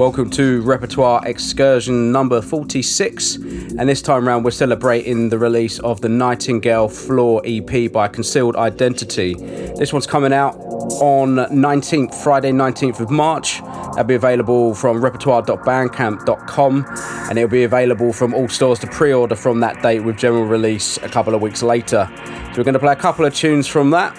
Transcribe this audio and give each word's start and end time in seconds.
Welcome 0.00 0.30
to 0.30 0.62
Repertoire 0.62 1.20
Excursion 1.28 2.10
number 2.10 2.40
46, 2.40 3.34
and 3.34 3.86
this 3.86 4.00
time 4.00 4.26
around 4.26 4.44
we're 4.44 4.50
celebrating 4.50 5.28
the 5.28 5.36
release 5.36 5.78
of 5.80 6.00
the 6.00 6.08
Nightingale 6.08 6.88
Floor 6.88 7.42
EP 7.44 7.92
by 7.92 8.08
Concealed 8.08 8.56
Identity. 8.56 9.34
This 9.34 9.92
one's 9.92 10.06
coming 10.06 10.32
out 10.32 10.56
on 11.02 11.36
19th, 11.36 12.14
Friday 12.14 12.50
19th 12.50 13.00
of 13.00 13.10
March. 13.10 13.60
That'll 13.60 14.04
be 14.04 14.14
available 14.14 14.74
from 14.74 15.04
repertoire.bandcamp.com 15.04 16.86
and 17.28 17.38
it'll 17.38 17.50
be 17.50 17.64
available 17.64 18.14
from 18.14 18.32
all 18.32 18.48
stores 18.48 18.78
to 18.78 18.86
pre-order 18.86 19.36
from 19.36 19.60
that 19.60 19.82
date 19.82 20.00
with 20.00 20.16
general 20.16 20.46
release 20.46 20.96
a 21.02 21.10
couple 21.10 21.34
of 21.34 21.42
weeks 21.42 21.62
later. 21.62 22.10
So 22.16 22.54
we're 22.56 22.64
going 22.64 22.72
to 22.72 22.78
play 22.78 22.94
a 22.94 22.96
couple 22.96 23.26
of 23.26 23.34
tunes 23.34 23.66
from 23.66 23.90
that 23.90 24.18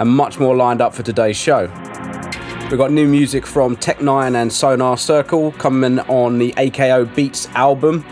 and 0.00 0.10
much 0.10 0.40
more 0.40 0.56
lined 0.56 0.80
up 0.80 0.92
for 0.92 1.04
today's 1.04 1.36
show. 1.36 1.70
We've 2.70 2.78
got 2.78 2.90
new 2.90 3.06
music 3.06 3.46
from 3.46 3.76
Tech9 3.76 4.34
and 4.34 4.52
Sonar 4.52 4.96
Circle 4.96 5.52
coming 5.52 6.00
on 6.00 6.38
the 6.38 6.52
AKO 6.56 7.14
Beats 7.14 7.46
album. 7.48 8.04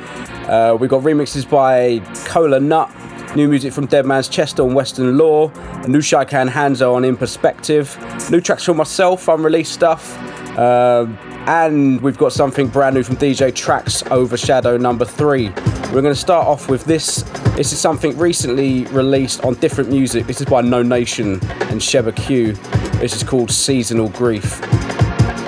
Uh, 0.47 0.77
we've 0.79 0.91
got 0.91 1.03
remixes 1.03 1.49
by 1.49 2.01
Cola 2.27 2.61
Nut, 2.61 2.91
new 3.35 3.49
music 3.49 3.73
from 3.73 3.87
Deadman's 3.87 4.29
Chester 4.29 4.63
on 4.63 4.75
Western 4.75 5.17
Lore, 5.17 5.51
a 5.57 5.89
new 5.89 6.01
Shaikan 6.01 6.51
Hanzo 6.51 6.95
on 6.95 7.05
In 7.05 7.17
Perspective, 7.17 7.97
new 8.31 8.41
tracks 8.43 8.63
from 8.65 8.77
myself, 8.77 9.27
unreleased 9.27 9.73
stuff, 9.73 10.17
uh, 10.59 11.07
and 11.47 12.01
we've 12.03 12.19
got 12.19 12.33
something 12.33 12.69
brand 12.69 12.95
new 12.95 13.03
from 13.03 13.17
DJ 13.17 13.55
Tracks 13.55 14.03
Overshadow 14.11 14.77
number 14.77 15.07
three. 15.07 15.51
We're 15.93 16.01
going 16.01 16.15
to 16.15 16.19
start 16.19 16.47
off 16.47 16.71
with 16.71 16.87
this. 16.87 17.21
This 17.55 17.75
is 17.75 17.79
something 17.79 18.17
recently 18.17 18.87
released 18.87 19.45
on 19.45 19.57
different 19.57 19.91
music. 19.91 20.27
This 20.27 20.41
is 20.41 20.47
by 20.47 20.63
No 20.63 20.83
Nation 20.83 21.39
and 21.69 21.83
Sheba 21.83 22.13
Q. 22.13 22.55
This 22.95 23.15
is 23.15 23.23
called 23.23 23.51
Seasonal 23.51 24.09
Grief. 24.09 24.59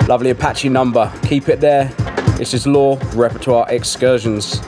Lovely 0.07 0.29
Apache 0.29 0.69
number. 0.69 1.11
Keep 1.23 1.49
it 1.49 1.61
there. 1.61 1.85
This 2.37 2.53
is 2.53 2.67
Law 2.67 2.99
Repertoire 3.15 3.65
Excursions. 3.71 4.61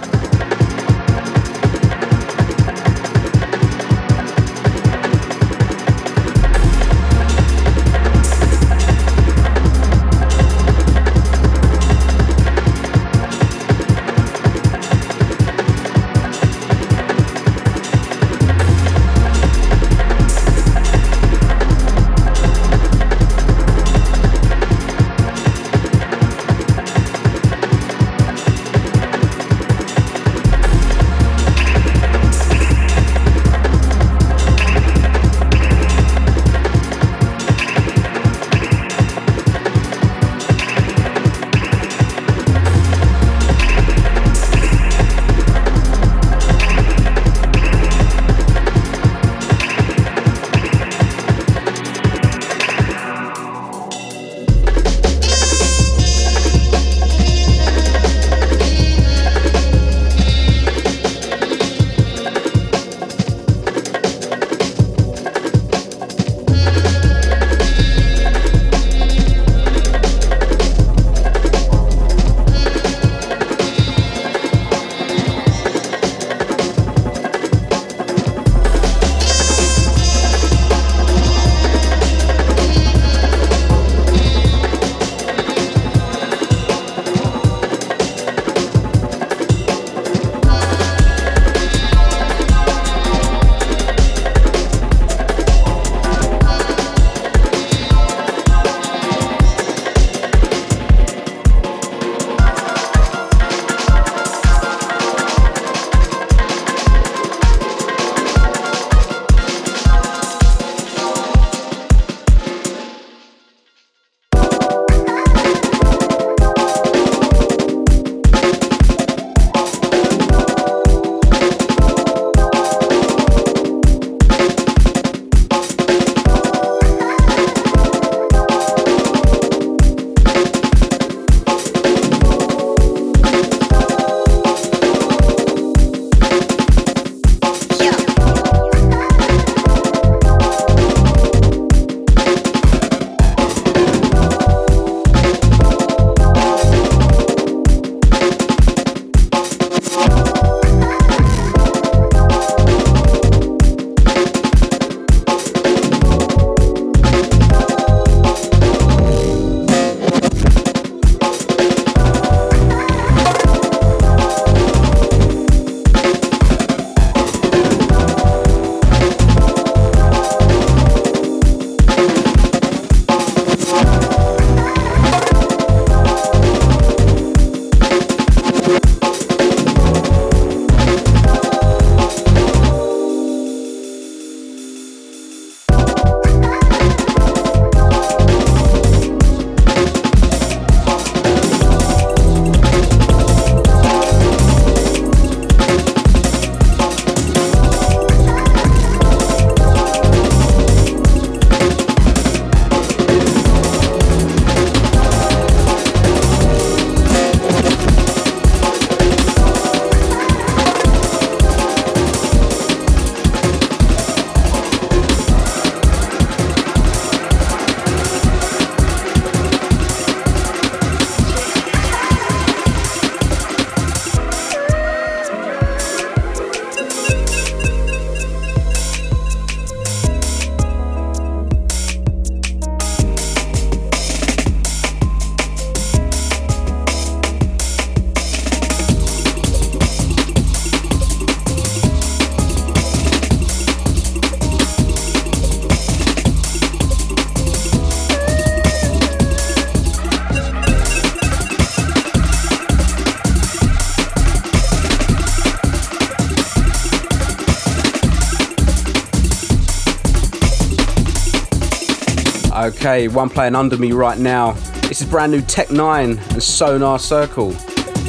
Okay, 262.68 263.08
one 263.08 263.30
playing 263.30 263.56
under 263.56 263.78
me 263.78 263.94
right 263.94 264.18
now. 264.18 264.52
This 264.90 265.00
is 265.00 265.08
brand 265.08 265.32
new 265.32 265.40
Tech 265.40 265.70
N9ne 265.70 266.34
and 266.34 266.44
Sonar 266.44 267.00
Circle. 267.00 267.52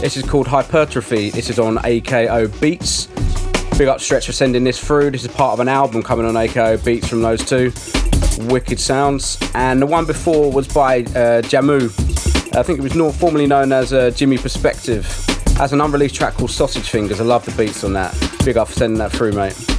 This 0.00 0.16
is 0.16 0.24
called 0.24 0.48
Hypertrophy. 0.48 1.30
This 1.30 1.48
is 1.48 1.60
on 1.60 1.76
AKO 1.84 2.48
Beats. 2.60 3.06
Big 3.78 3.86
up 3.86 4.00
Stretch 4.00 4.26
for 4.26 4.32
sending 4.32 4.64
this 4.64 4.84
through. 4.84 5.12
This 5.12 5.22
is 5.22 5.30
part 5.30 5.52
of 5.52 5.60
an 5.60 5.68
album 5.68 6.02
coming 6.02 6.26
on 6.26 6.34
AKO 6.34 6.84
Beats 6.84 7.06
from 7.06 7.22
those 7.22 7.44
two. 7.44 7.72
Wicked 8.50 8.80
sounds. 8.80 9.38
And 9.54 9.80
the 9.80 9.86
one 9.86 10.06
before 10.06 10.50
was 10.50 10.66
by 10.66 11.02
uh, 11.02 11.40
Jamu. 11.42 11.84
I 12.56 12.64
think 12.64 12.80
it 12.80 12.82
was 12.82 12.96
not 12.96 13.14
formerly 13.14 13.46
known 13.46 13.70
as 13.70 13.92
uh, 13.92 14.10
Jimmy 14.10 14.38
Perspective. 14.38 15.06
Has 15.56 15.72
an 15.72 15.80
unreleased 15.80 16.16
track 16.16 16.34
called 16.34 16.50
Sausage 16.50 16.90
Fingers. 16.90 17.20
I 17.20 17.24
love 17.24 17.44
the 17.44 17.52
beats 17.52 17.84
on 17.84 17.92
that. 17.92 18.12
Big 18.44 18.56
up 18.56 18.66
for 18.66 18.74
sending 18.74 18.98
that 18.98 19.12
through, 19.12 19.34
mate. 19.34 19.77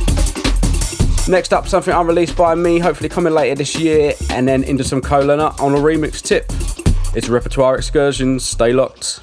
Next 1.30 1.54
up, 1.54 1.68
something 1.68 1.94
unreleased 1.94 2.36
by 2.36 2.56
me, 2.56 2.80
hopefully 2.80 3.08
coming 3.08 3.34
later 3.34 3.54
this 3.54 3.80
year, 3.80 4.14
and 4.32 4.48
then 4.48 4.64
into 4.64 4.84
some 4.84 5.00
Cola 5.00 5.38
Nut 5.38 5.60
on 5.60 5.76
a 5.76 5.78
remix 5.78 6.24
tip. 6.24 6.52
It's 7.16 7.30
Repertoire 7.30 7.78
Excursions. 7.78 8.44
Stay 8.44 8.74
locked. 8.74 9.20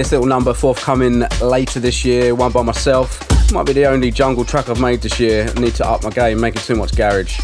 This 0.00 0.12
little 0.12 0.26
number 0.26 0.54
forthcoming 0.54 1.24
later 1.42 1.78
this 1.78 2.06
year, 2.06 2.34
one 2.34 2.50
by 2.50 2.62
myself. 2.62 3.20
Might 3.52 3.66
be 3.66 3.74
the 3.74 3.84
only 3.84 4.10
jungle 4.10 4.46
track 4.46 4.70
I've 4.70 4.80
made 4.80 5.02
this 5.02 5.20
year. 5.20 5.52
I 5.54 5.60
need 5.60 5.74
to 5.74 5.86
up 5.86 6.02
my 6.02 6.08
game, 6.08 6.40
making 6.40 6.62
too 6.62 6.74
much 6.74 6.96
garage. 6.96 7.38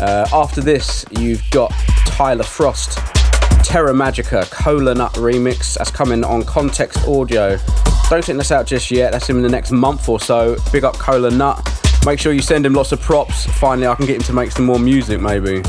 Uh, 0.00 0.24
after 0.32 0.60
this, 0.60 1.04
you've 1.18 1.42
got 1.50 1.72
Tyler 2.06 2.44
Frost, 2.44 2.98
Terra 3.64 3.92
Magica, 3.92 4.48
Cola 4.52 4.94
Nut 4.94 5.14
remix. 5.14 5.78
That's 5.78 5.90
coming 5.90 6.22
on 6.22 6.44
Context 6.44 7.08
Audio. 7.08 7.58
Don't 8.08 8.24
think 8.24 8.36
that's 8.36 8.52
out 8.52 8.66
just 8.68 8.88
yet. 8.92 9.10
That's 9.10 9.28
in 9.28 9.42
the 9.42 9.48
next 9.48 9.72
month 9.72 10.08
or 10.08 10.20
so. 10.20 10.54
Big 10.70 10.84
up 10.84 10.94
Cola 10.94 11.32
Nut. 11.32 11.58
Make 12.06 12.20
sure 12.20 12.32
you 12.32 12.40
send 12.40 12.64
him 12.64 12.74
lots 12.74 12.92
of 12.92 13.00
props. 13.00 13.46
Finally, 13.46 13.88
I 13.88 13.96
can 13.96 14.06
get 14.06 14.14
him 14.14 14.22
to 14.22 14.32
make 14.32 14.52
some 14.52 14.64
more 14.64 14.78
music, 14.78 15.20
maybe. 15.20 15.60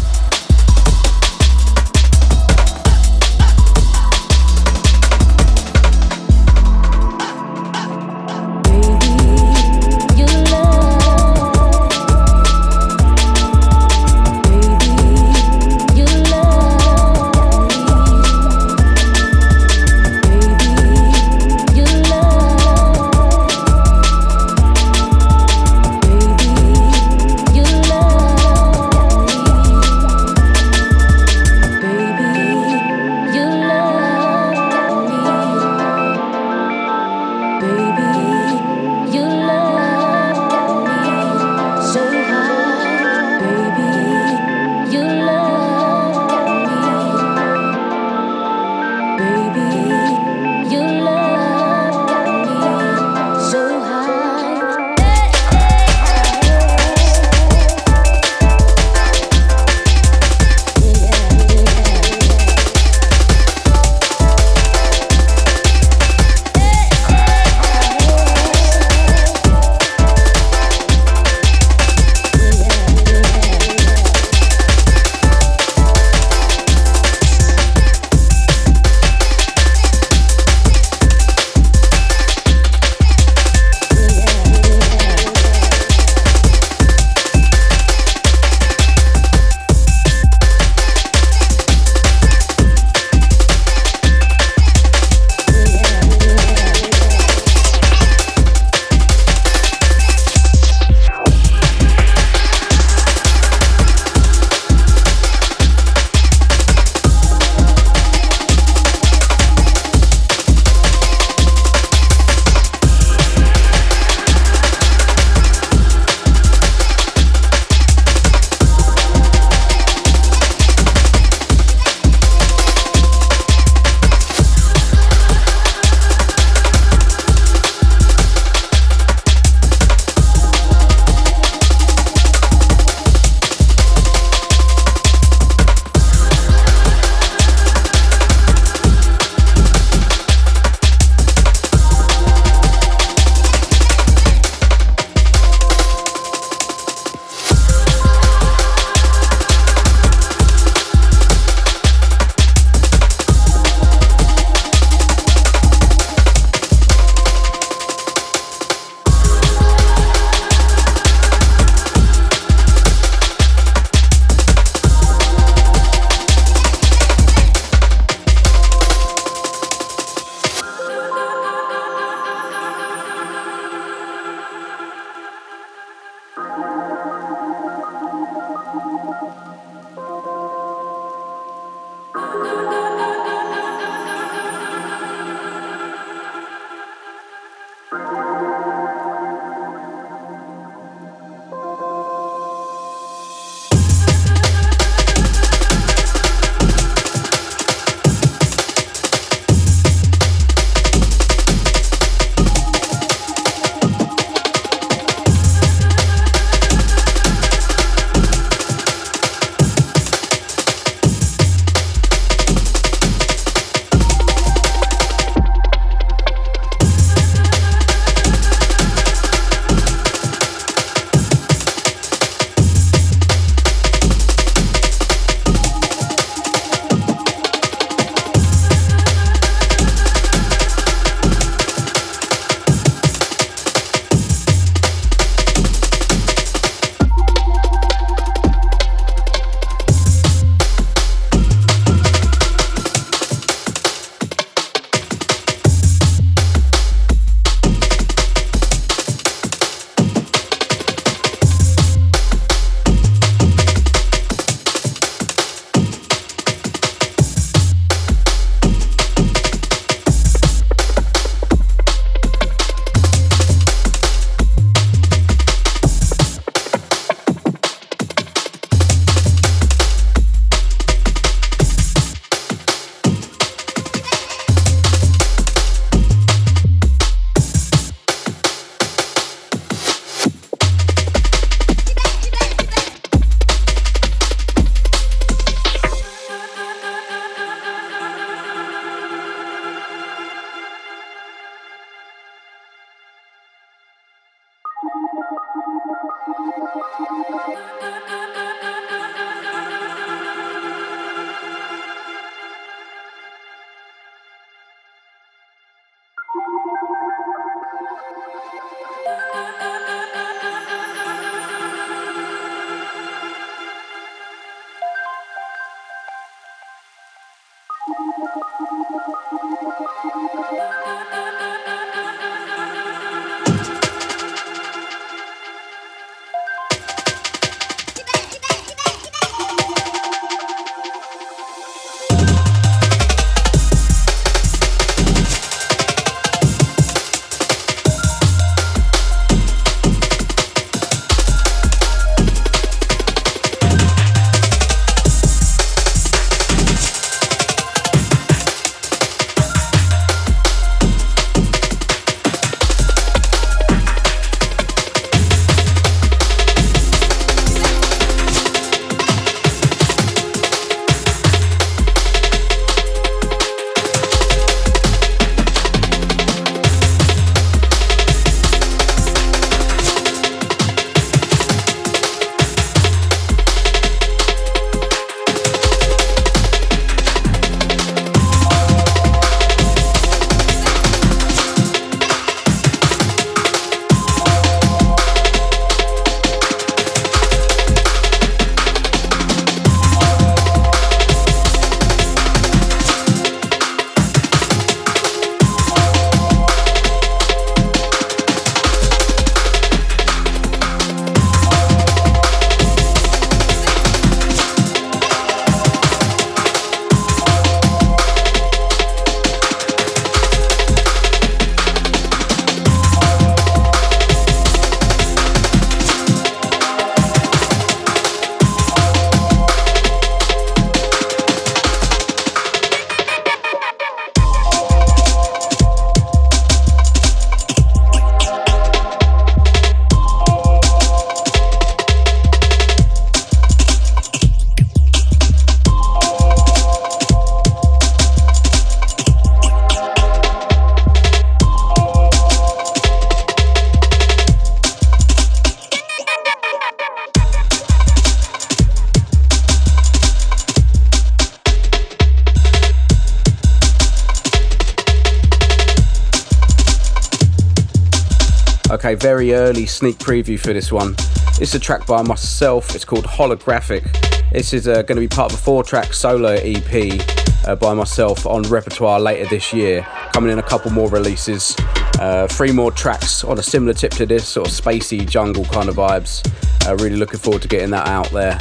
Okay, 458.87 458.95
very 458.95 459.33
early 459.33 459.65
sneak 459.65 459.97
preview 459.97 460.39
for 460.39 460.53
this 460.53 460.71
one. 460.71 460.95
It's 461.41 461.53
a 461.53 461.59
track 461.59 461.85
by 461.85 462.03
myself. 462.03 462.73
It's 462.73 462.85
called 462.85 463.03
Holographic. 463.03 463.83
This 464.31 464.53
is 464.53 464.65
uh, 464.65 464.75
going 464.83 464.95
to 464.95 465.01
be 465.01 465.09
part 465.09 465.29
of 465.29 465.37
a 465.37 465.41
four-track 465.41 465.91
solo 465.91 466.35
EP 466.41 467.01
uh, 467.45 467.57
by 467.57 467.73
myself 467.73 468.25
on 468.25 468.43
repertoire 468.43 469.01
later 469.01 469.27
this 469.29 469.51
year. 469.51 469.81
Coming 470.13 470.31
in 470.31 470.39
a 470.39 470.43
couple 470.43 470.71
more 470.71 470.89
releases, 470.89 471.53
uh, 471.99 472.27
three 472.31 472.53
more 472.53 472.71
tracks 472.71 473.25
on 473.25 473.37
a 473.37 473.43
similar 473.43 473.73
tip 473.73 473.91
to 473.91 474.05
this, 474.05 474.25
sort 474.25 474.47
of 474.47 474.53
spacey 474.53 475.05
jungle 475.05 475.43
kind 475.43 475.67
of 475.67 475.75
vibes. 475.75 476.25
Uh, 476.65 476.77
really 476.77 476.95
looking 476.95 477.19
forward 477.19 477.41
to 477.41 477.49
getting 477.49 477.71
that 477.71 477.87
out 477.89 478.09
there. 478.11 478.37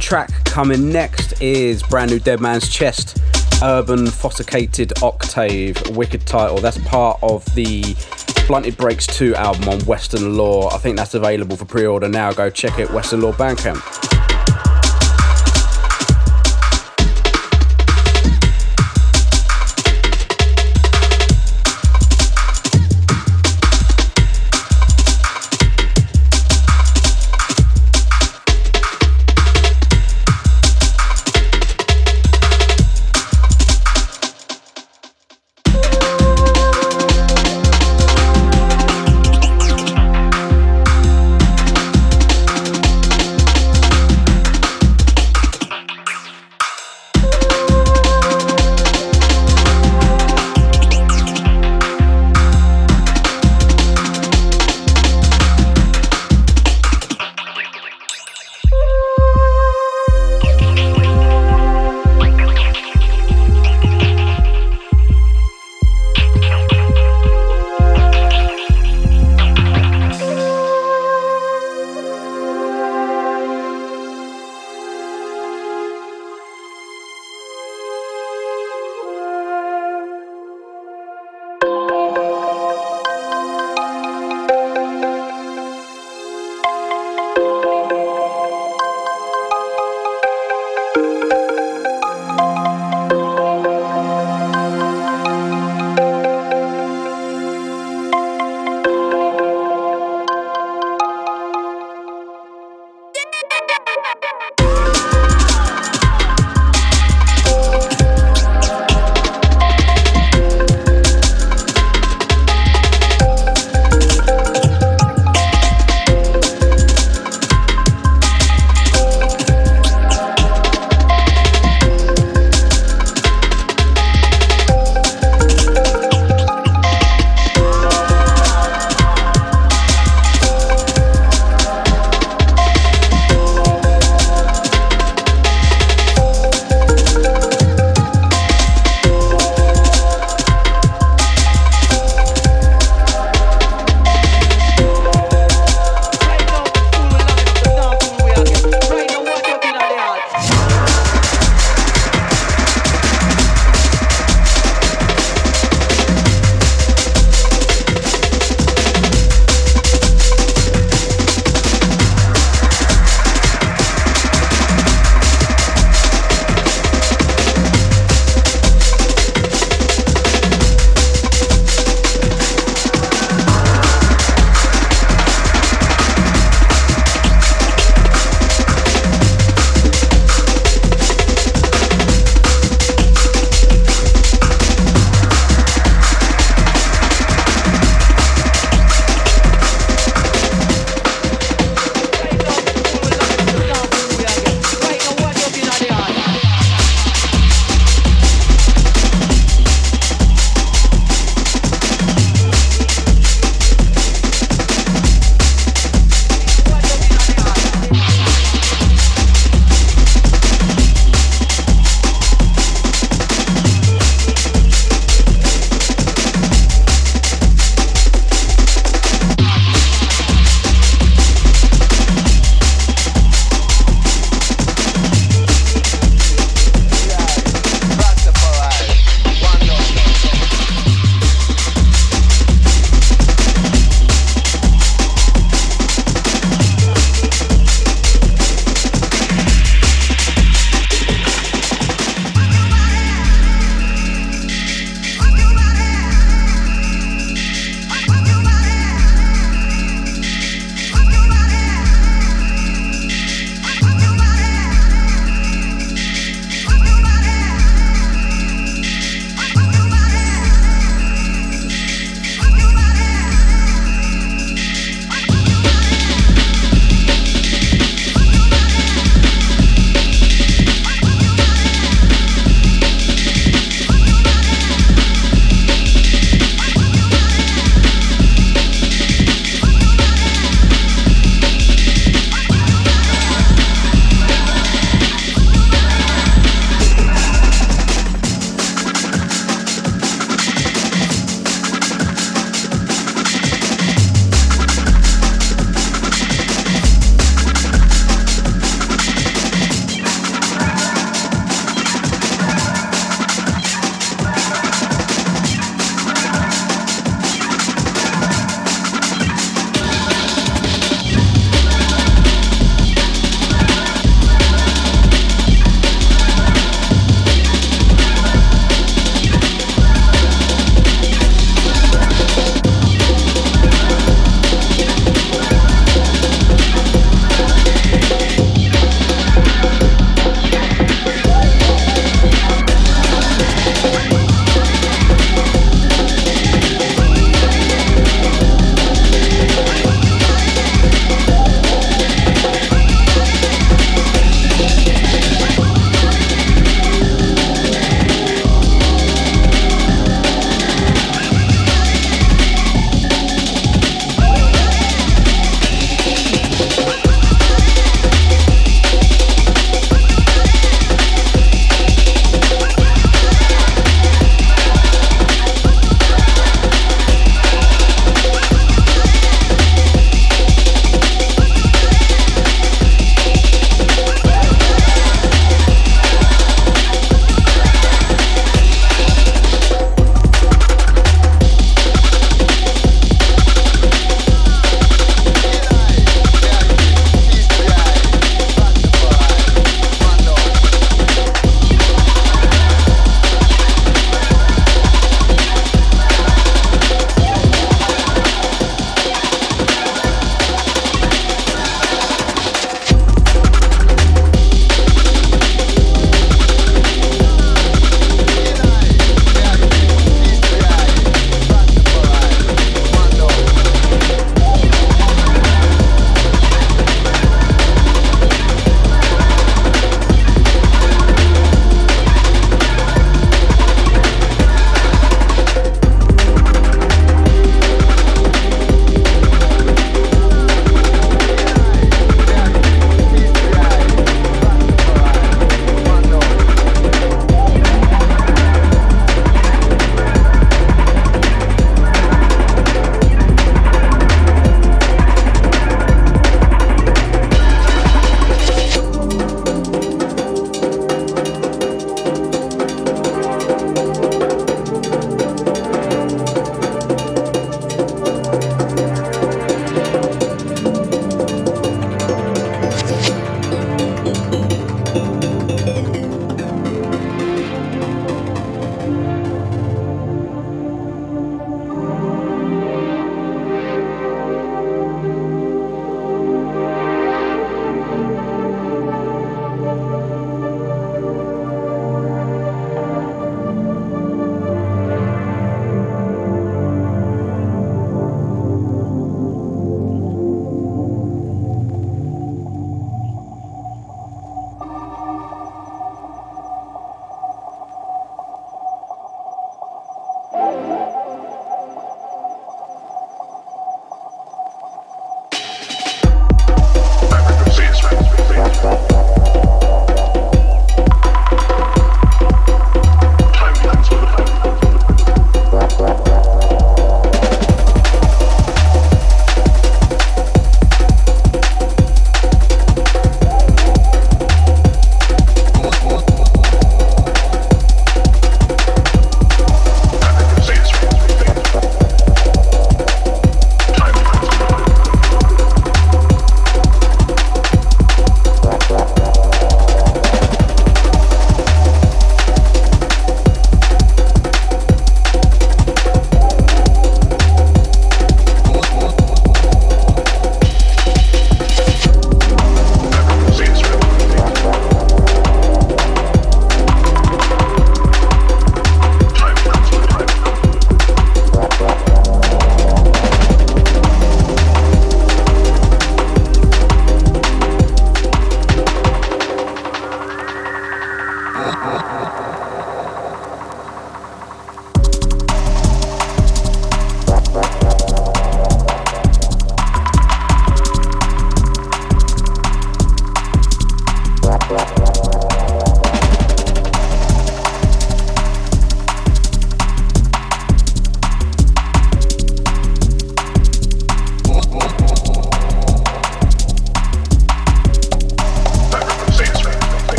Track 0.00 0.30
coming 0.46 0.90
next 0.90 1.40
is 1.40 1.80
brand 1.84 2.10
new 2.10 2.18
Dead 2.18 2.40
Man's 2.40 2.68
Chest, 2.68 3.22
Urban 3.62 4.08
Fossicated 4.08 5.00
Octave, 5.00 5.96
wicked 5.96 6.26
title. 6.26 6.58
That's 6.58 6.78
part 6.78 7.20
of 7.22 7.44
the 7.54 7.94
Blunted 8.46 8.76
Breaks 8.76 9.06
2 9.06 9.34
album 9.34 9.68
on 9.68 9.80
Western 9.80 10.36
Lore. 10.36 10.72
I 10.72 10.78
think 10.78 10.96
that's 10.96 11.14
available 11.14 11.56
for 11.56 11.64
pre 11.64 11.86
order 11.86 12.08
now. 12.08 12.32
Go 12.32 12.50
check 12.50 12.78
it, 12.78 12.90
Western 12.90 13.20
Lore 13.20 13.32
Bandcamp. 13.32 14.11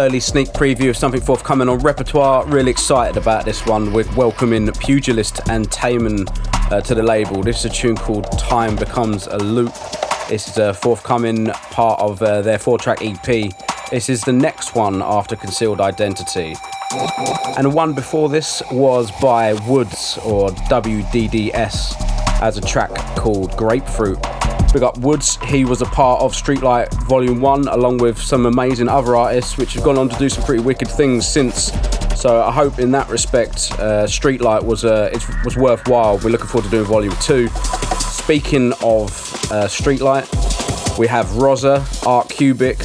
Early 0.00 0.18
sneak 0.18 0.48
preview 0.48 0.88
of 0.88 0.96
something 0.96 1.20
forthcoming 1.20 1.68
on 1.68 1.78
repertoire. 1.80 2.46
Really 2.46 2.70
excited 2.70 3.18
about 3.18 3.44
this 3.44 3.66
one. 3.66 3.92
We're 3.92 4.10
welcoming 4.14 4.66
Pugilist 4.72 5.40
and 5.50 5.70
Taman 5.70 6.24
uh, 6.70 6.80
to 6.80 6.94
the 6.94 7.02
label. 7.02 7.42
This 7.42 7.58
is 7.58 7.64
a 7.66 7.68
tune 7.74 7.96
called 7.96 8.24
Time 8.38 8.76
Becomes 8.76 9.26
a 9.26 9.36
Loop. 9.36 9.74
This 10.30 10.48
is 10.48 10.56
a 10.56 10.72
forthcoming 10.72 11.48
part 11.48 12.00
of 12.00 12.22
uh, 12.22 12.40
their 12.40 12.58
four 12.58 12.78
track 12.78 13.00
EP. 13.02 13.52
This 13.90 14.08
is 14.08 14.22
the 14.22 14.32
next 14.32 14.74
one 14.74 15.02
after 15.02 15.36
Concealed 15.36 15.82
Identity. 15.82 16.54
And 17.58 17.74
one 17.74 17.92
before 17.92 18.30
this 18.30 18.62
was 18.72 19.10
by 19.20 19.52
Woods 19.68 20.18
or 20.24 20.48
WDDS 20.48 22.40
as 22.40 22.56
a 22.56 22.62
track 22.62 22.90
called 23.16 23.54
Grapefruit. 23.54 24.39
Big 24.72 24.84
up 24.84 24.98
Woods, 24.98 25.36
he 25.46 25.64
was 25.64 25.82
a 25.82 25.86
part 25.86 26.22
of 26.22 26.32
Streetlight 26.32 26.92
Volume 27.08 27.40
1 27.40 27.66
along 27.68 27.98
with 27.98 28.16
some 28.16 28.46
amazing 28.46 28.88
other 28.88 29.16
artists 29.16 29.56
which 29.56 29.74
have 29.74 29.82
gone 29.82 29.98
on 29.98 30.08
to 30.08 30.16
do 30.16 30.28
some 30.28 30.44
pretty 30.44 30.62
wicked 30.62 30.86
things 30.86 31.26
since. 31.26 31.72
So 32.14 32.40
I 32.40 32.52
hope 32.52 32.78
in 32.78 32.92
that 32.92 33.08
respect 33.08 33.72
uh, 33.72 34.06
Streetlight 34.06 34.62
was, 34.62 34.84
uh, 34.84 35.10
was 35.44 35.56
worthwhile. 35.56 36.18
We're 36.18 36.30
looking 36.30 36.46
forward 36.46 36.66
to 36.66 36.70
doing 36.70 36.84
Volume 36.84 37.14
2. 37.20 37.48
Speaking 37.98 38.72
of 38.74 39.10
uh, 39.50 39.66
Streetlight, 39.66 40.28
we 40.98 41.08
have 41.08 41.34
Rosa, 41.36 41.84
Art 42.06 42.28
Cubic, 42.28 42.78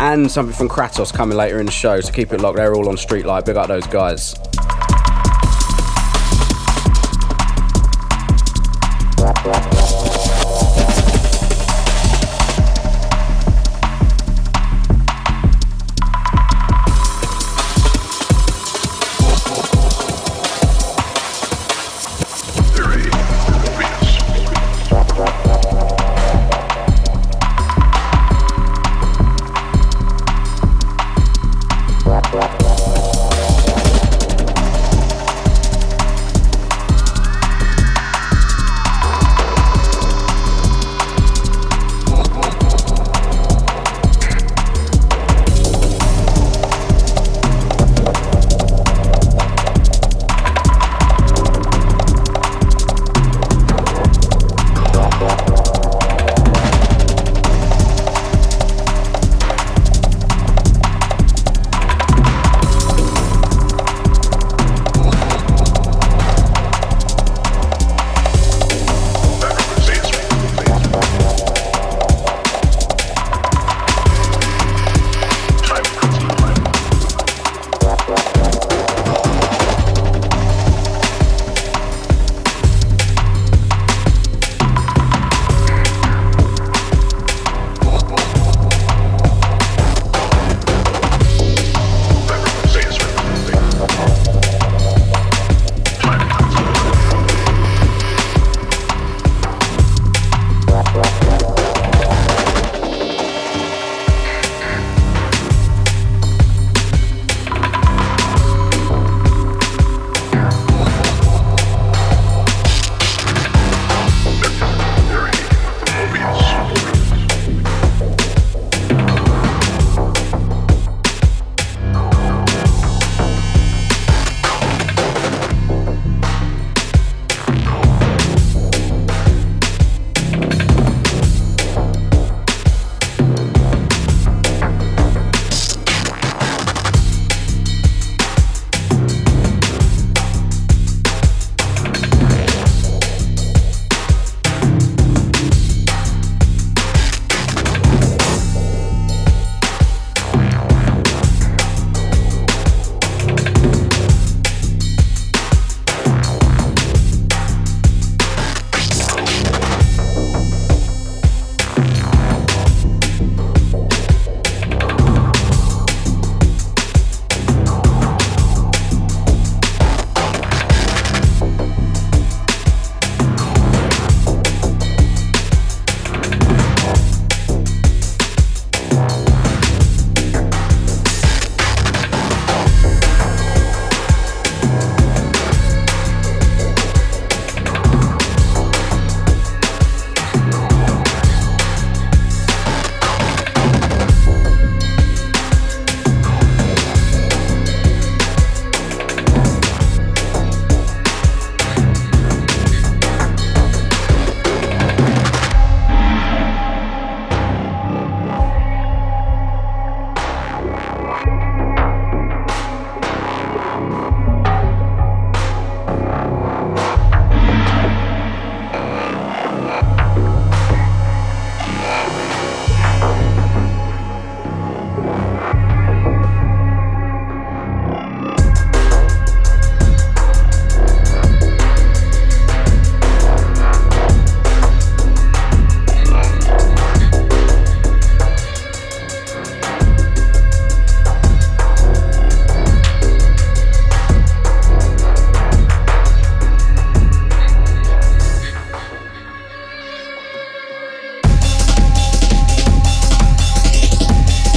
and 0.00 0.28
something 0.28 0.56
from 0.56 0.68
Kratos 0.68 1.14
coming 1.14 1.38
later 1.38 1.60
in 1.60 1.66
the 1.66 1.72
show, 1.72 2.00
so 2.00 2.12
keep 2.12 2.32
it 2.32 2.40
locked. 2.40 2.56
They're 2.56 2.74
all 2.74 2.88
on 2.88 2.96
Streetlight. 2.96 3.46
Big 3.46 3.56
up 3.56 3.68
those 3.68 3.86
guys. 3.86 4.34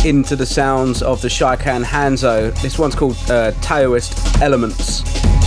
Into 0.05 0.35
the 0.35 0.45
sounds 0.45 1.01
of 1.01 1.19
the 1.23 1.27
Shaikan 1.27 1.83
Hanzo. 1.83 2.53
This 2.61 2.77
one's 2.77 2.93
called 2.93 3.17
uh, 3.27 3.51
Taoist 3.61 4.39
Elements. 4.39 5.01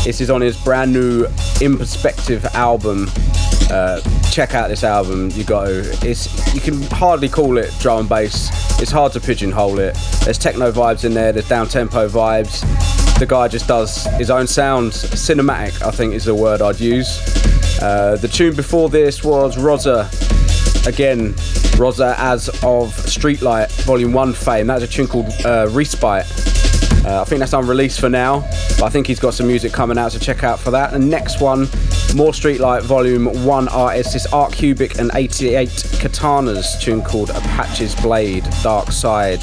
This 0.04 0.20
is 0.20 0.30
on 0.30 0.40
his 0.40 0.56
brand 0.56 0.92
new 0.92 1.26
In 1.60 1.78
Perspective 1.78 2.44
album. 2.46 3.08
Uh, 3.70 4.00
check 4.30 4.54
out 4.54 4.68
this 4.68 4.82
album. 4.82 5.30
You 5.30 5.44
got. 5.44 5.68
It's 6.04 6.54
you 6.54 6.60
can 6.60 6.82
hardly 6.90 7.28
call 7.28 7.56
it 7.56 7.72
drum 7.78 8.00
and 8.00 8.08
bass. 8.08 8.50
It's 8.82 8.90
hard 8.90 9.12
to 9.12 9.20
pigeonhole 9.20 9.78
it. 9.78 9.96
There's 10.24 10.38
techno 10.38 10.72
vibes 10.72 11.04
in 11.04 11.14
there. 11.14 11.32
There's 11.32 11.48
down 11.48 11.68
tempo 11.68 12.08
vibes. 12.08 12.60
The 13.20 13.26
guy 13.26 13.46
just 13.46 13.68
does 13.68 14.06
his 14.16 14.28
own 14.30 14.48
sound. 14.48 14.90
Cinematic, 14.90 15.82
I 15.82 15.92
think, 15.92 16.14
is 16.14 16.24
the 16.24 16.34
word 16.34 16.62
I'd 16.62 16.80
use. 16.80 17.20
Uh, 17.80 18.16
the 18.20 18.28
tune 18.28 18.56
before 18.56 18.88
this 18.88 19.22
was 19.22 19.56
Rosa. 19.56 20.10
Again, 20.88 21.34
Rosa 21.76 22.14
as 22.16 22.48
of 22.48 22.94
Streetlight 22.94 23.70
Volume 23.82 24.14
1 24.14 24.32
fame. 24.32 24.68
That's 24.68 24.82
a 24.82 24.86
tune 24.86 25.06
called 25.06 25.26
uh, 25.44 25.68
Respite. 25.70 26.24
Uh, 27.04 27.20
I 27.20 27.24
think 27.24 27.40
that's 27.40 27.52
unreleased 27.52 28.00
for 28.00 28.08
now, 28.08 28.40
but 28.78 28.84
I 28.84 28.88
think 28.88 29.06
he's 29.06 29.20
got 29.20 29.34
some 29.34 29.46
music 29.46 29.70
coming 29.70 29.98
out, 29.98 30.12
so 30.12 30.18
check 30.18 30.44
out 30.44 30.58
for 30.58 30.70
that. 30.70 30.94
And 30.94 31.10
next 31.10 31.42
one, 31.42 31.68
more 32.16 32.32
Streetlight 32.32 32.82
Volume 32.84 33.26
1 33.44 33.68
artist 33.68 34.16
is 34.16 34.26
Art 34.28 34.54
Cubic 34.54 34.98
and 34.98 35.10
88 35.14 35.68
Katanas, 35.68 36.80
tune 36.80 37.02
called 37.02 37.28
Apache's 37.30 37.94
Blade, 37.96 38.48
Dark 38.62 38.90
Side. 38.90 39.42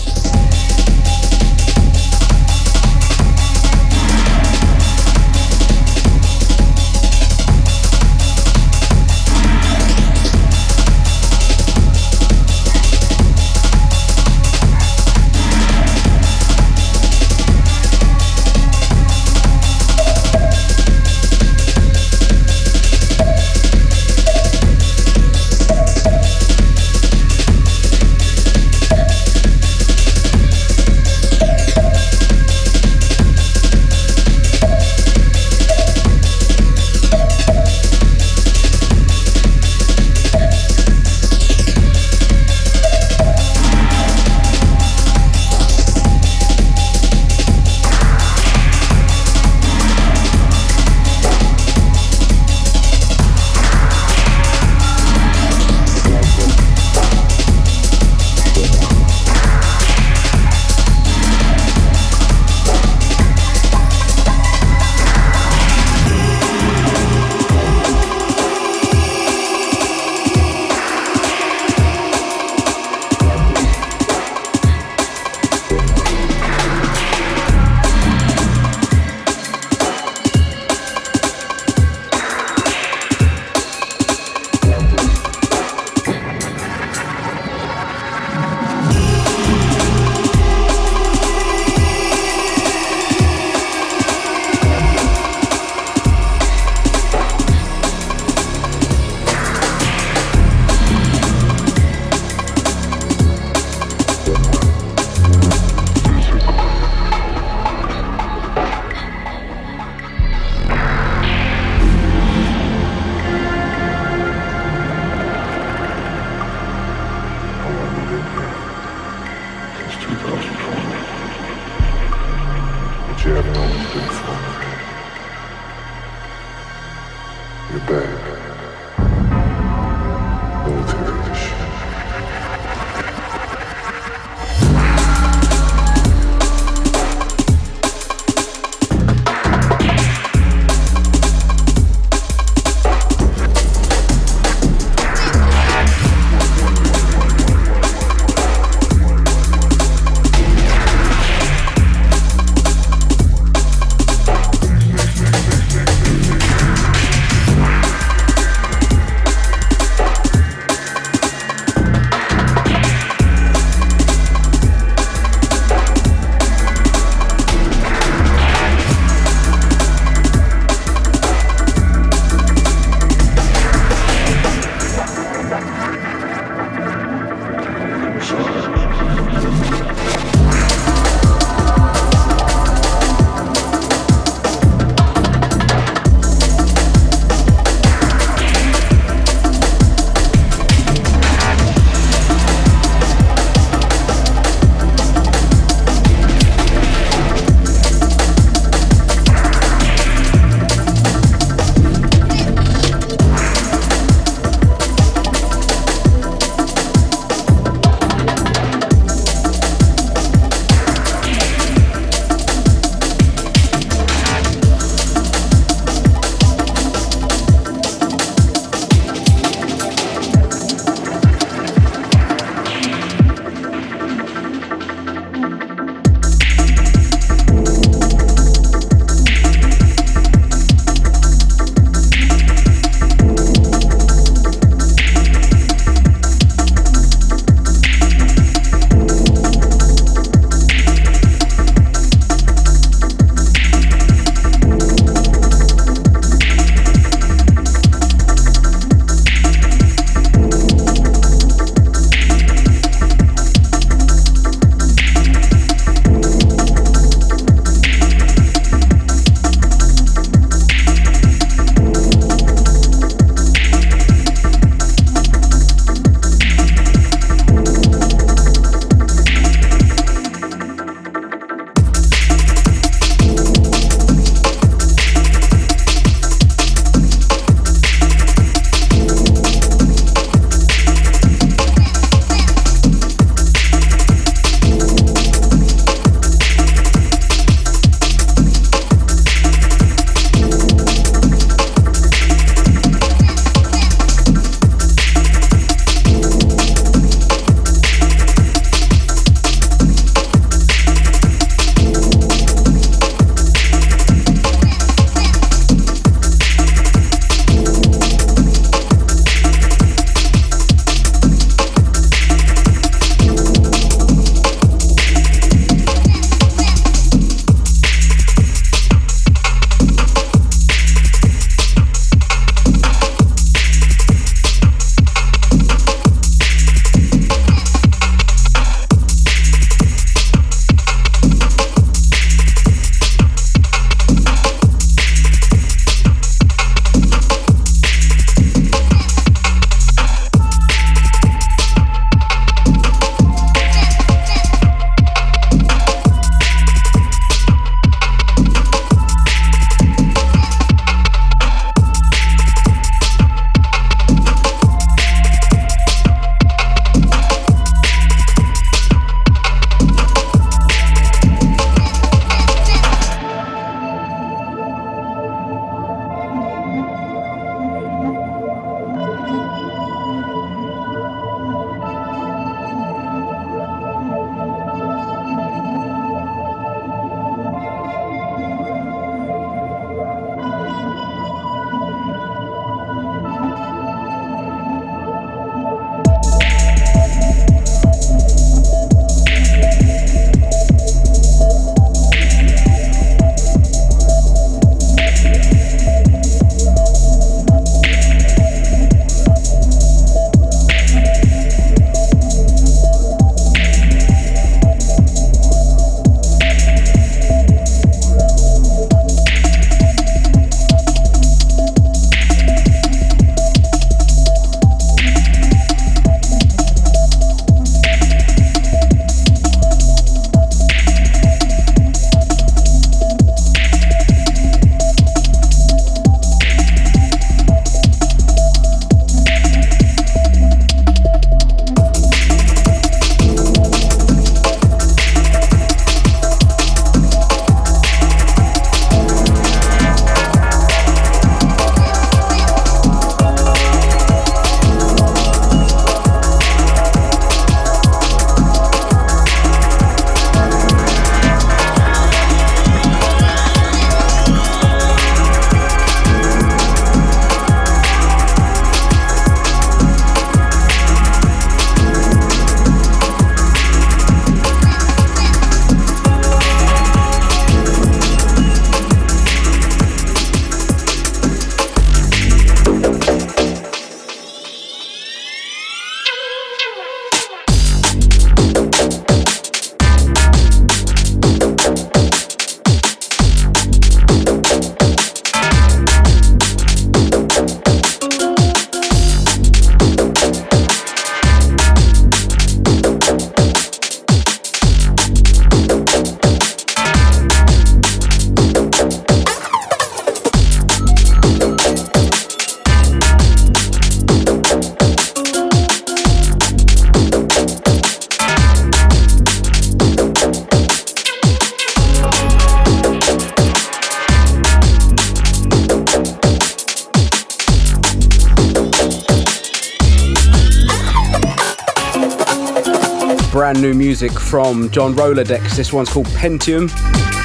From 524.25 524.69
John 524.71 524.93
Rolodex. 524.95 525.55
This 525.55 525.71
one's 525.71 525.89
called 525.89 526.07
Pentium. 526.07 526.69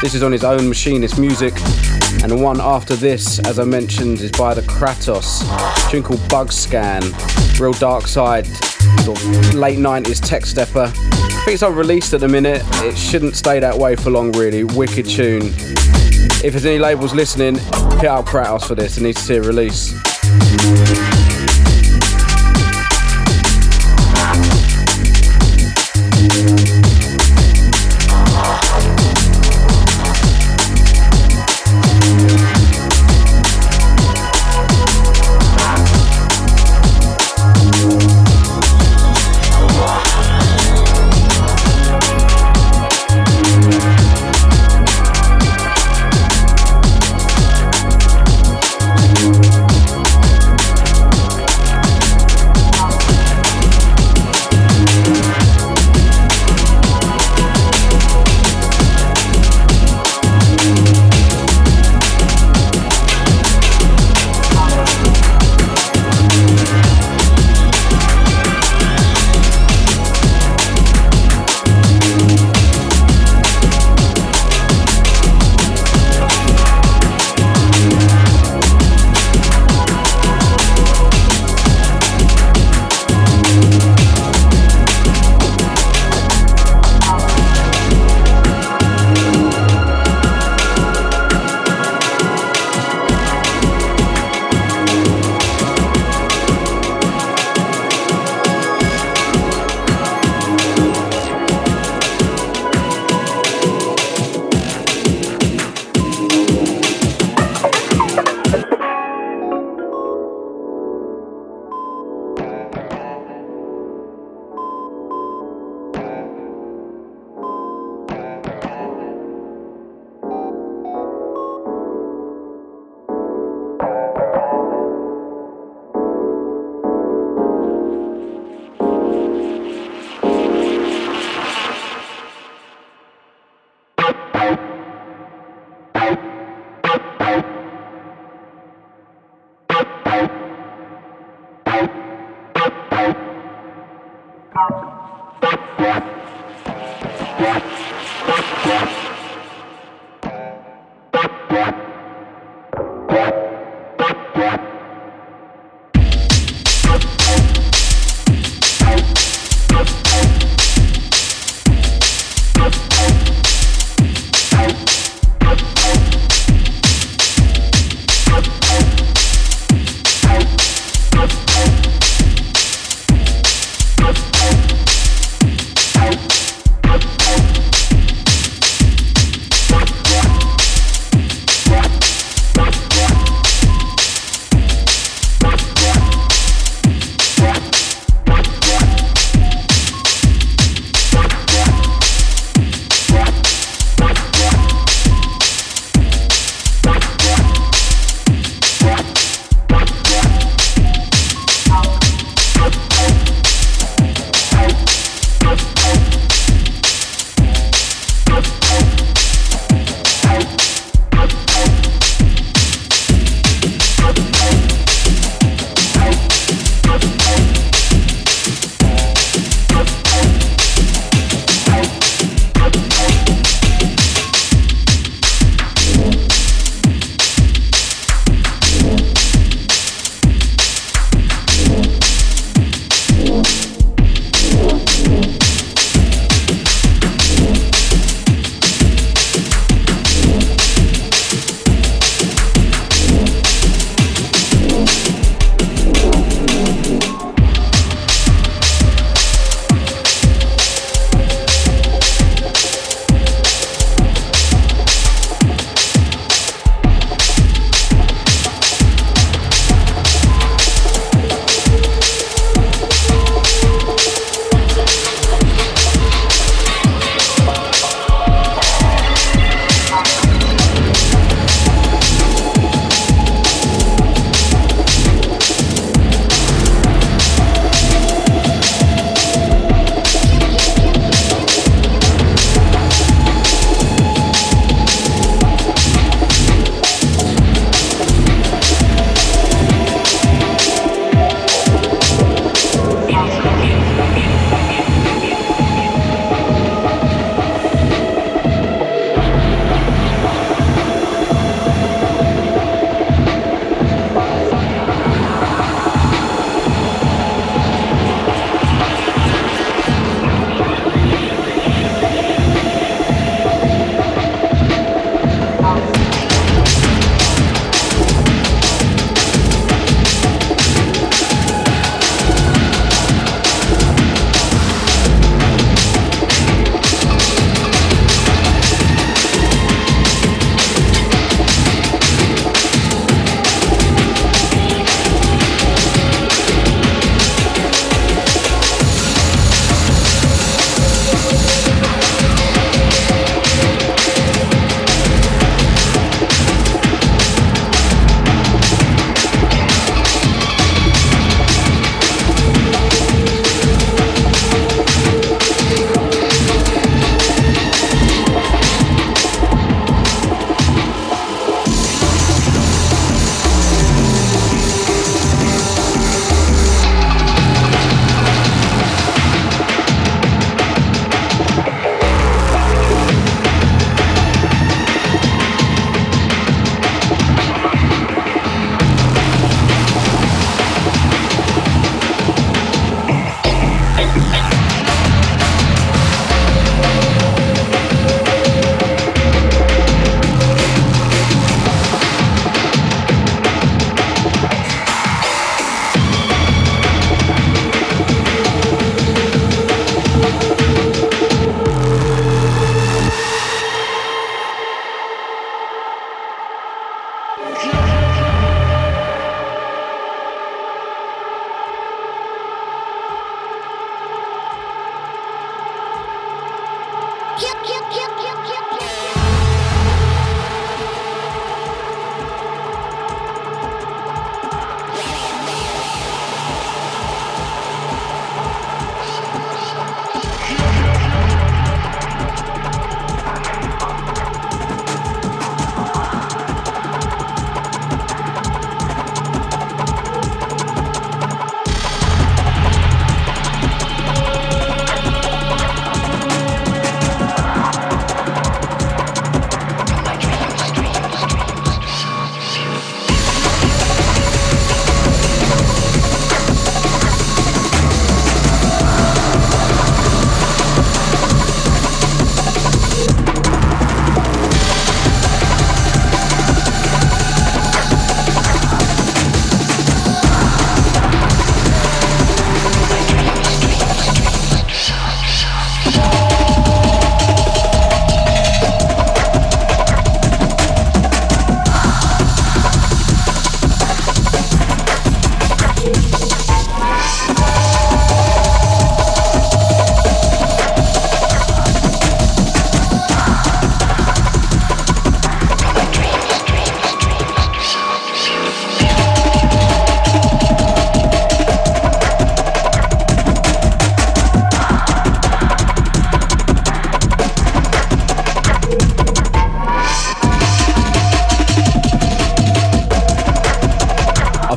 This 0.00 0.14
is 0.14 0.22
on 0.22 0.32
his 0.32 0.44
own 0.44 0.68
Machinist 0.68 1.18
Music. 1.18 1.54
And 2.22 2.30
the 2.30 2.36
one 2.36 2.60
after 2.60 2.94
this, 2.94 3.38
as 3.40 3.58
I 3.58 3.64
mentioned, 3.64 4.20
is 4.20 4.30
by 4.32 4.54
the 4.54 4.62
Kratos. 4.62 5.42
A 5.42 5.90
tune 5.90 6.02
called 6.02 6.26
Bug 6.28 6.52
Scan. 6.52 7.02
Real 7.58 7.72
dark 7.72 8.06
side, 8.06 8.46
sort 9.04 9.18
of 9.18 9.54
late 9.54 9.78
90s 9.78 10.20
tech 10.24 10.44
stepper. 10.46 10.92
I 10.94 11.42
think 11.44 11.54
it's 11.54 11.62
unreleased 11.62 12.12
at 12.12 12.20
the 12.20 12.28
minute. 12.28 12.62
It 12.82 12.96
shouldn't 12.96 13.36
stay 13.36 13.60
that 13.60 13.76
way 13.76 13.96
for 13.96 14.10
long, 14.10 14.32
really. 14.32 14.64
Wicked 14.64 15.06
tune. 15.06 15.46
If 16.42 16.52
there's 16.52 16.66
any 16.66 16.78
labels 16.78 17.14
listening, 17.14 17.56
hit 17.56 18.06
up 18.06 18.26
Kratos 18.26 18.66
for 18.66 18.74
this. 18.74 18.98
It 18.98 19.02
needs 19.02 19.18
to 19.18 19.24
see 19.24 19.36
a 19.36 19.42
release. 19.42 21.19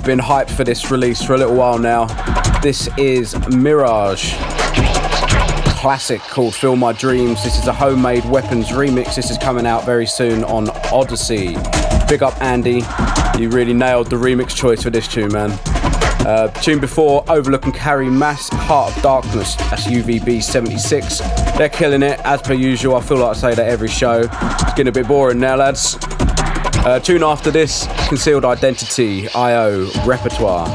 Been 0.04 0.20
hyped 0.20 0.52
for 0.52 0.66
this 0.66 0.92
release 0.92 1.24
for 1.24 1.34
a 1.34 1.38
little 1.38 1.56
while 1.56 1.80
now. 1.80 2.08
This 2.62 2.90
is 2.98 3.38
Mirage. 3.50 4.34
Classic 5.80 6.20
called 6.22 6.56
Fill 6.56 6.76
My 6.76 6.92
Dreams. 6.92 7.42
This 7.44 7.58
is 7.58 7.68
a 7.68 7.74
homemade 7.74 8.26
weapons 8.26 8.68
remix. 8.70 9.16
This 9.16 9.32
is 9.32 9.38
coming 9.38 9.66
out 9.66 9.86
very 9.86 10.06
soon 10.06 10.44
on 10.44 10.70
Odyssey. 10.92 11.56
Big 12.10 12.22
up 12.22 12.40
Andy. 12.42 12.84
You 13.40 13.50
really 13.50 13.74
nailed 13.74 14.10
the 14.10 14.18
remix 14.18 14.50
choice 14.54 14.84
for 14.84 14.90
this 14.90 15.08
tune, 15.08 15.32
man. 15.32 15.52
Uh, 16.26 16.48
tune 16.62 16.80
before, 16.80 17.24
Overlook 17.30 17.64
and 17.66 17.74
Carry 17.74 18.10
Mass, 18.10 18.50
Heart 18.50 18.96
of 18.96 19.04
Darkness. 19.04 19.56
That's 19.56 19.88
UVB 19.88 20.44
76. 20.44 21.20
They're 21.58 21.70
killing 21.70 22.04
it, 22.04 22.20
as 22.26 22.42
per 22.42 22.54
usual. 22.54 22.96
I 22.96 23.02
feel 23.02 23.18
like 23.18 23.38
I 23.38 23.40
say 23.40 23.56
that 23.56 23.68
every 23.68 23.90
show. 23.90 24.22
It's 24.32 24.74
getting 24.74 24.90
a 24.90 24.92
bit 24.92 25.08
boring 25.08 25.40
now, 25.40 25.56
lads. 25.56 25.98
Uh, 26.86 27.00
tune 27.00 27.24
after 27.24 27.50
this, 27.50 27.88
Concealed 28.10 28.44
Identity, 28.44 29.30
IO, 29.30 29.90
Repertoire. 30.06 30.68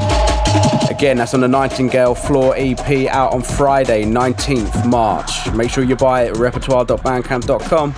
Again, 0.89 1.17
that's 1.17 1.35
on 1.35 1.41
the 1.41 1.47
Nightingale 1.47 2.15
Floor 2.15 2.55
EP 2.57 3.07
out 3.09 3.31
on 3.31 3.43
Friday, 3.43 4.05
19th 4.05 4.89
March. 4.89 5.29
Make 5.53 5.69
sure 5.69 5.83
you 5.83 5.95
buy 5.95 6.23
it 6.23 6.29
at 6.31 6.37
repertoire.bandcamp.com. 6.37 7.93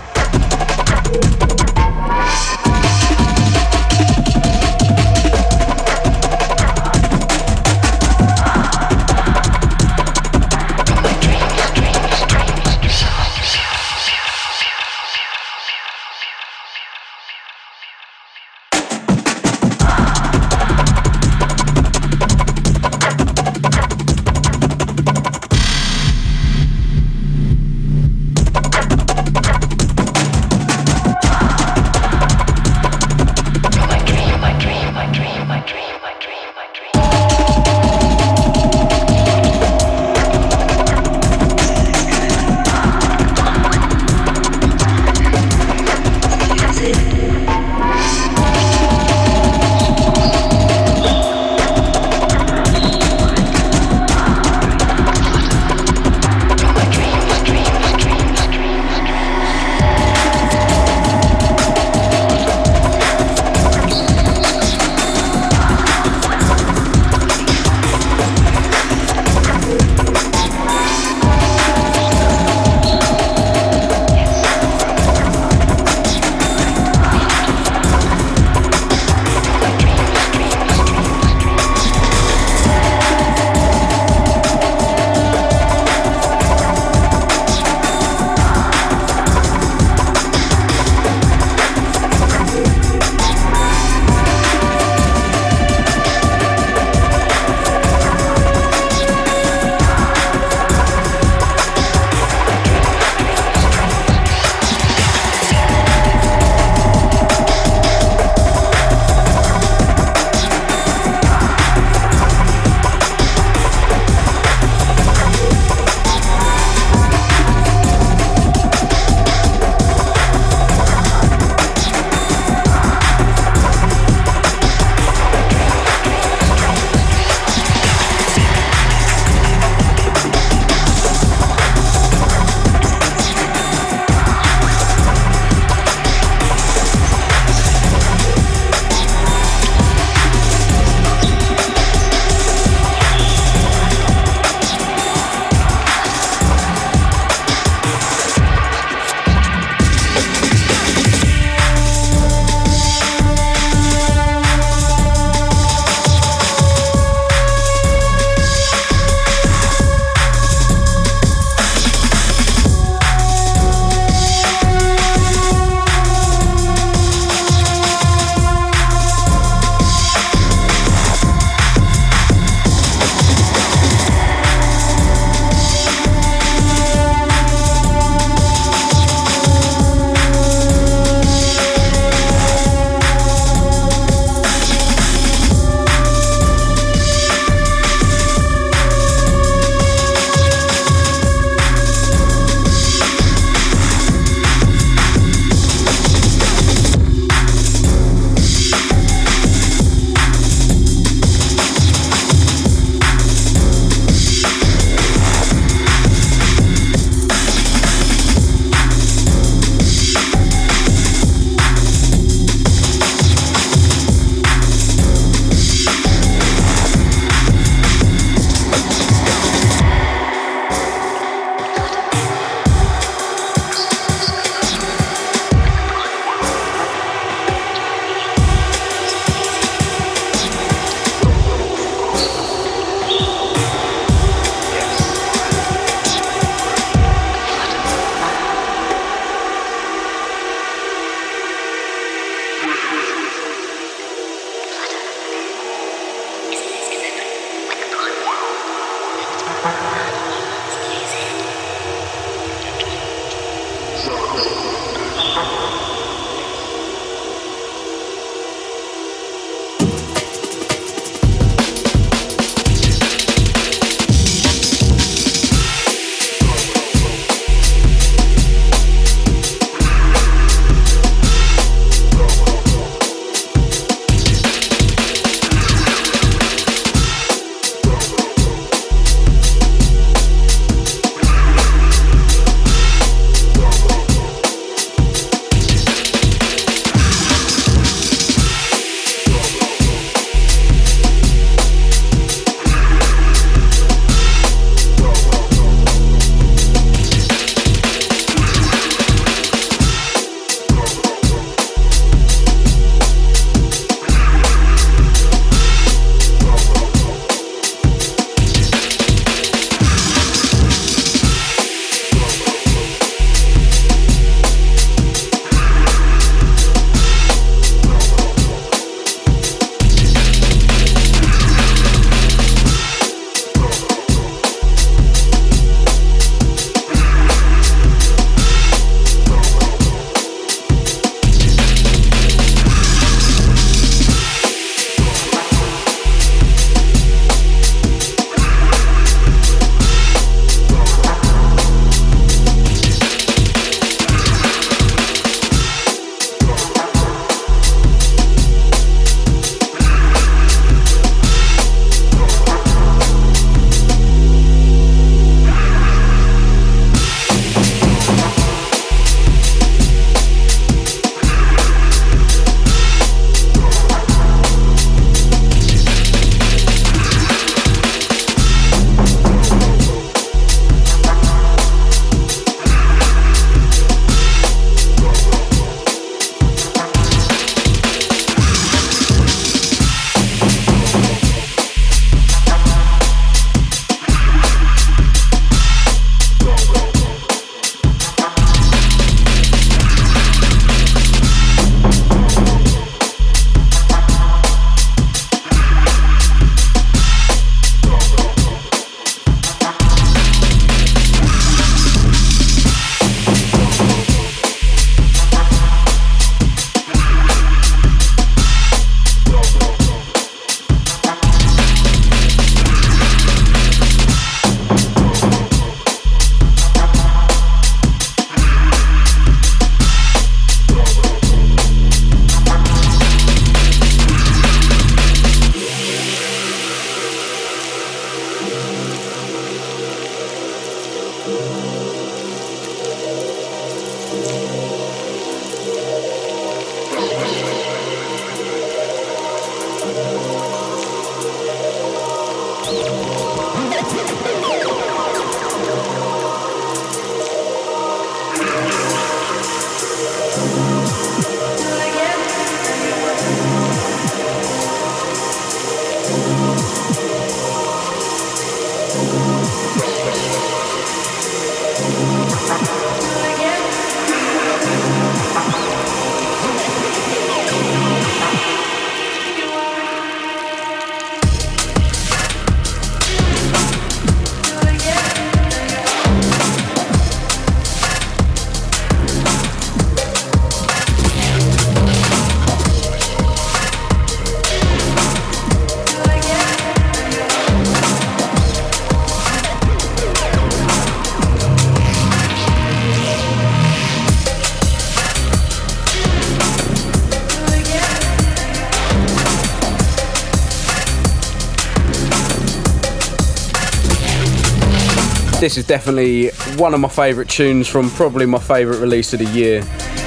This 505.41 505.57
is 505.57 505.65
definitely 505.65 506.29
one 506.57 506.75
of 506.75 506.79
my 506.81 506.87
favourite 506.87 507.27
tunes 507.27 507.67
from 507.67 507.89
probably 507.89 508.27
my 508.27 508.37
favourite 508.37 508.77
release 508.77 509.11
of 509.13 509.17
the 509.17 509.25
year. 509.25 509.61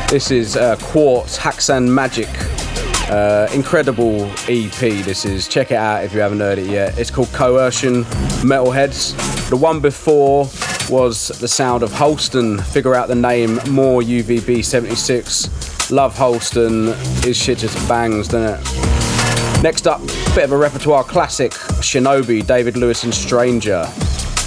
This 0.09 0.31
is 0.31 0.57
uh, 0.57 0.77
Quartz 0.77 1.37
Haksan 1.37 1.89
Magic. 1.89 2.29
Uh, 3.11 3.49
incredible 3.53 4.27
EP. 4.49 4.79
This 4.79 5.25
is. 5.25 5.49
Check 5.49 5.73
it 5.73 5.75
out 5.75 6.05
if 6.05 6.15
you 6.15 6.21
haven't 6.21 6.39
heard 6.39 6.59
it 6.59 6.69
yet. 6.69 6.97
It's 6.97 7.11
called 7.11 7.33
Coercion 7.33 8.05
Metalheadz. 8.45 9.51
The 9.51 9.57
one 9.57 9.81
before 9.81 10.49
was 10.89 11.27
the 11.41 11.49
sound 11.49 11.83
of 11.83 11.91
Holston. 11.93 12.61
Figure 12.61 12.95
out 12.95 13.09
the 13.09 13.17
name. 13.17 13.57
More 13.69 14.03
UVB 14.03 14.65
76. 14.65 15.91
Love 15.91 16.17
Holston. 16.17 16.93
His 17.25 17.37
shit 17.37 17.59
just 17.59 17.89
bangs, 17.89 18.29
doesn't 18.29 18.65
it? 18.65 19.63
Next 19.65 19.89
up, 19.89 20.01
bit 20.37 20.45
of 20.45 20.53
a 20.53 20.57
repertoire 20.57 21.03
classic. 21.03 21.51
Shinobi, 21.83 22.47
David 22.47 22.77
Lewis 22.77 23.03
and 23.03 23.13
Stranger. 23.13 23.91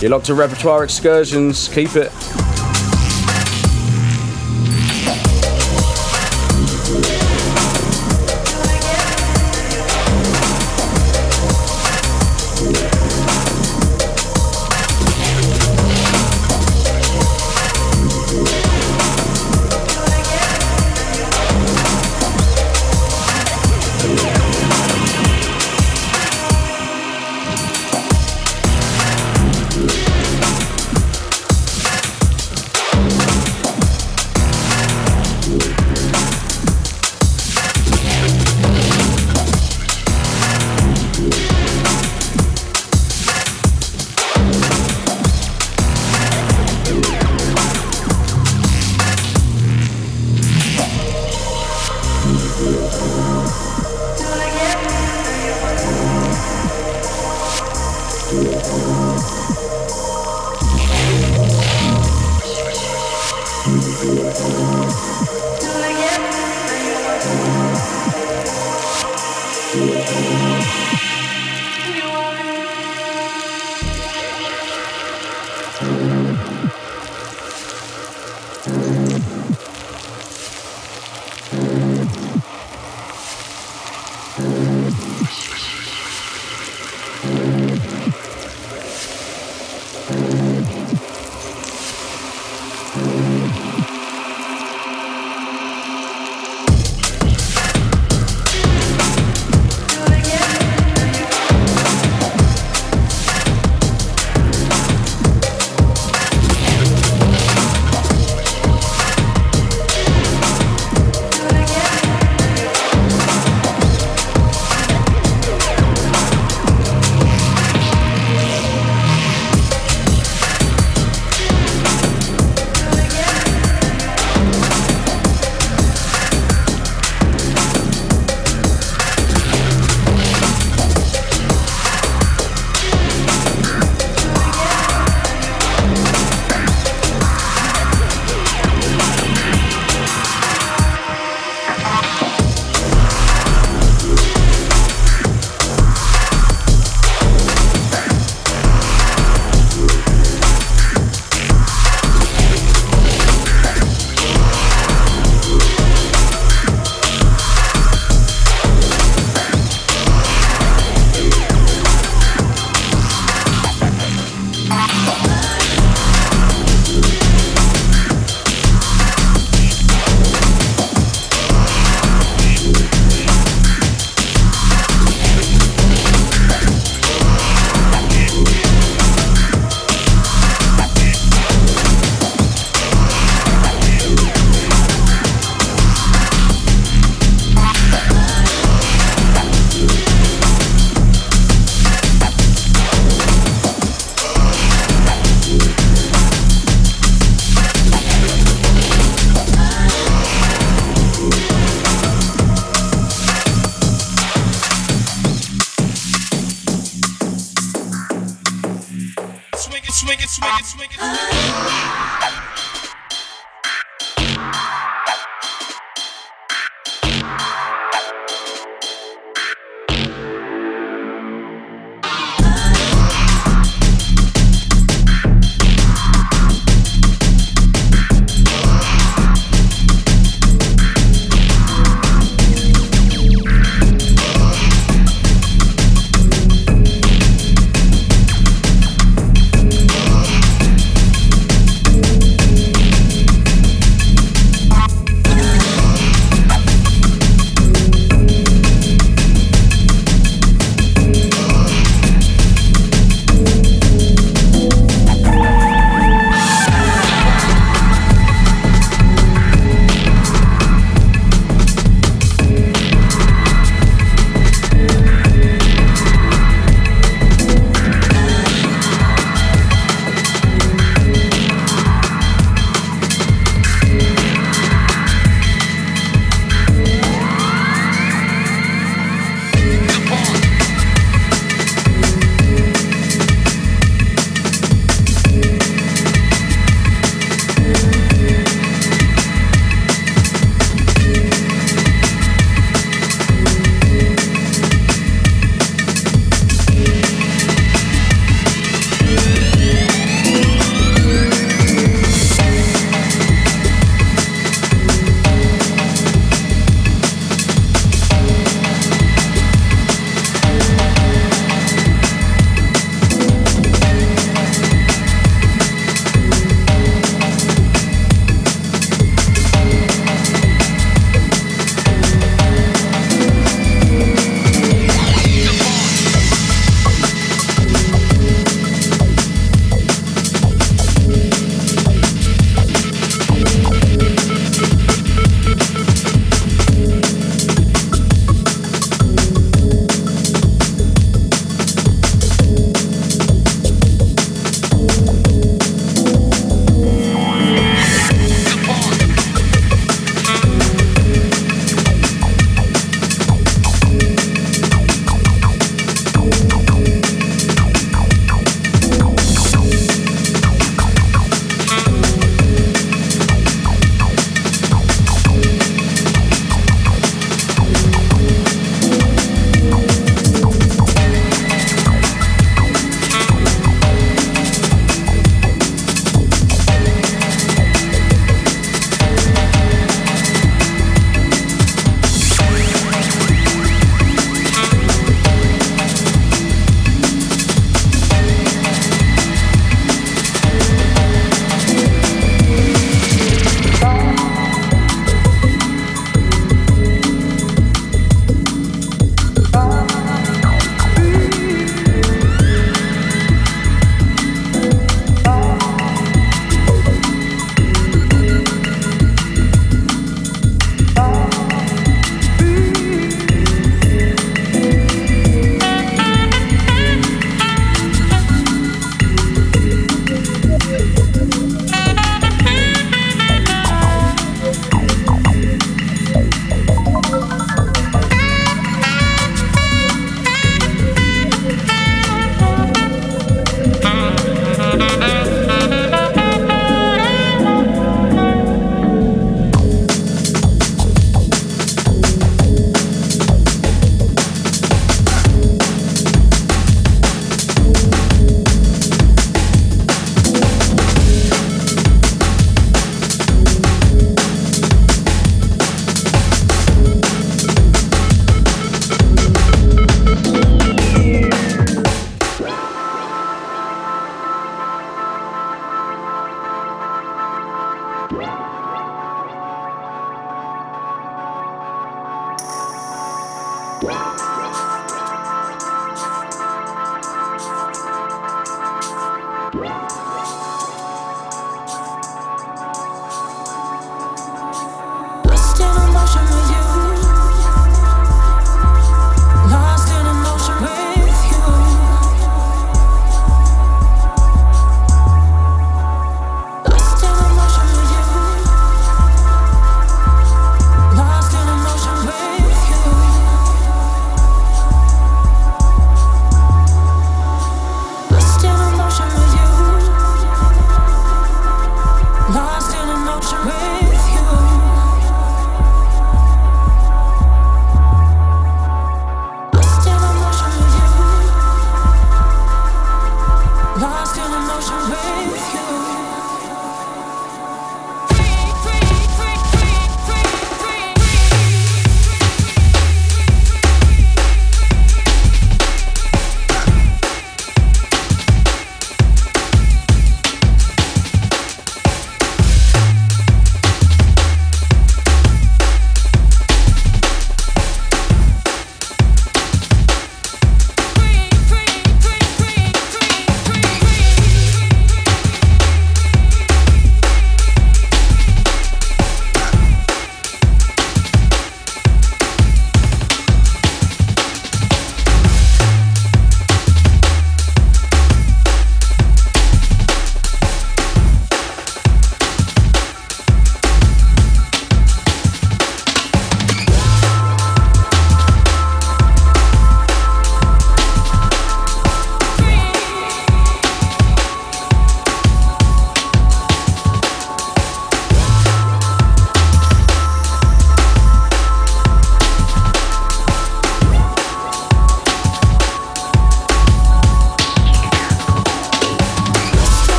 You're 0.00 0.10
locked 0.10 0.26
to 0.26 0.34
repertoire 0.34 0.84
excursions. 0.84 1.68
Keep 1.68 1.96
it. 1.96 2.45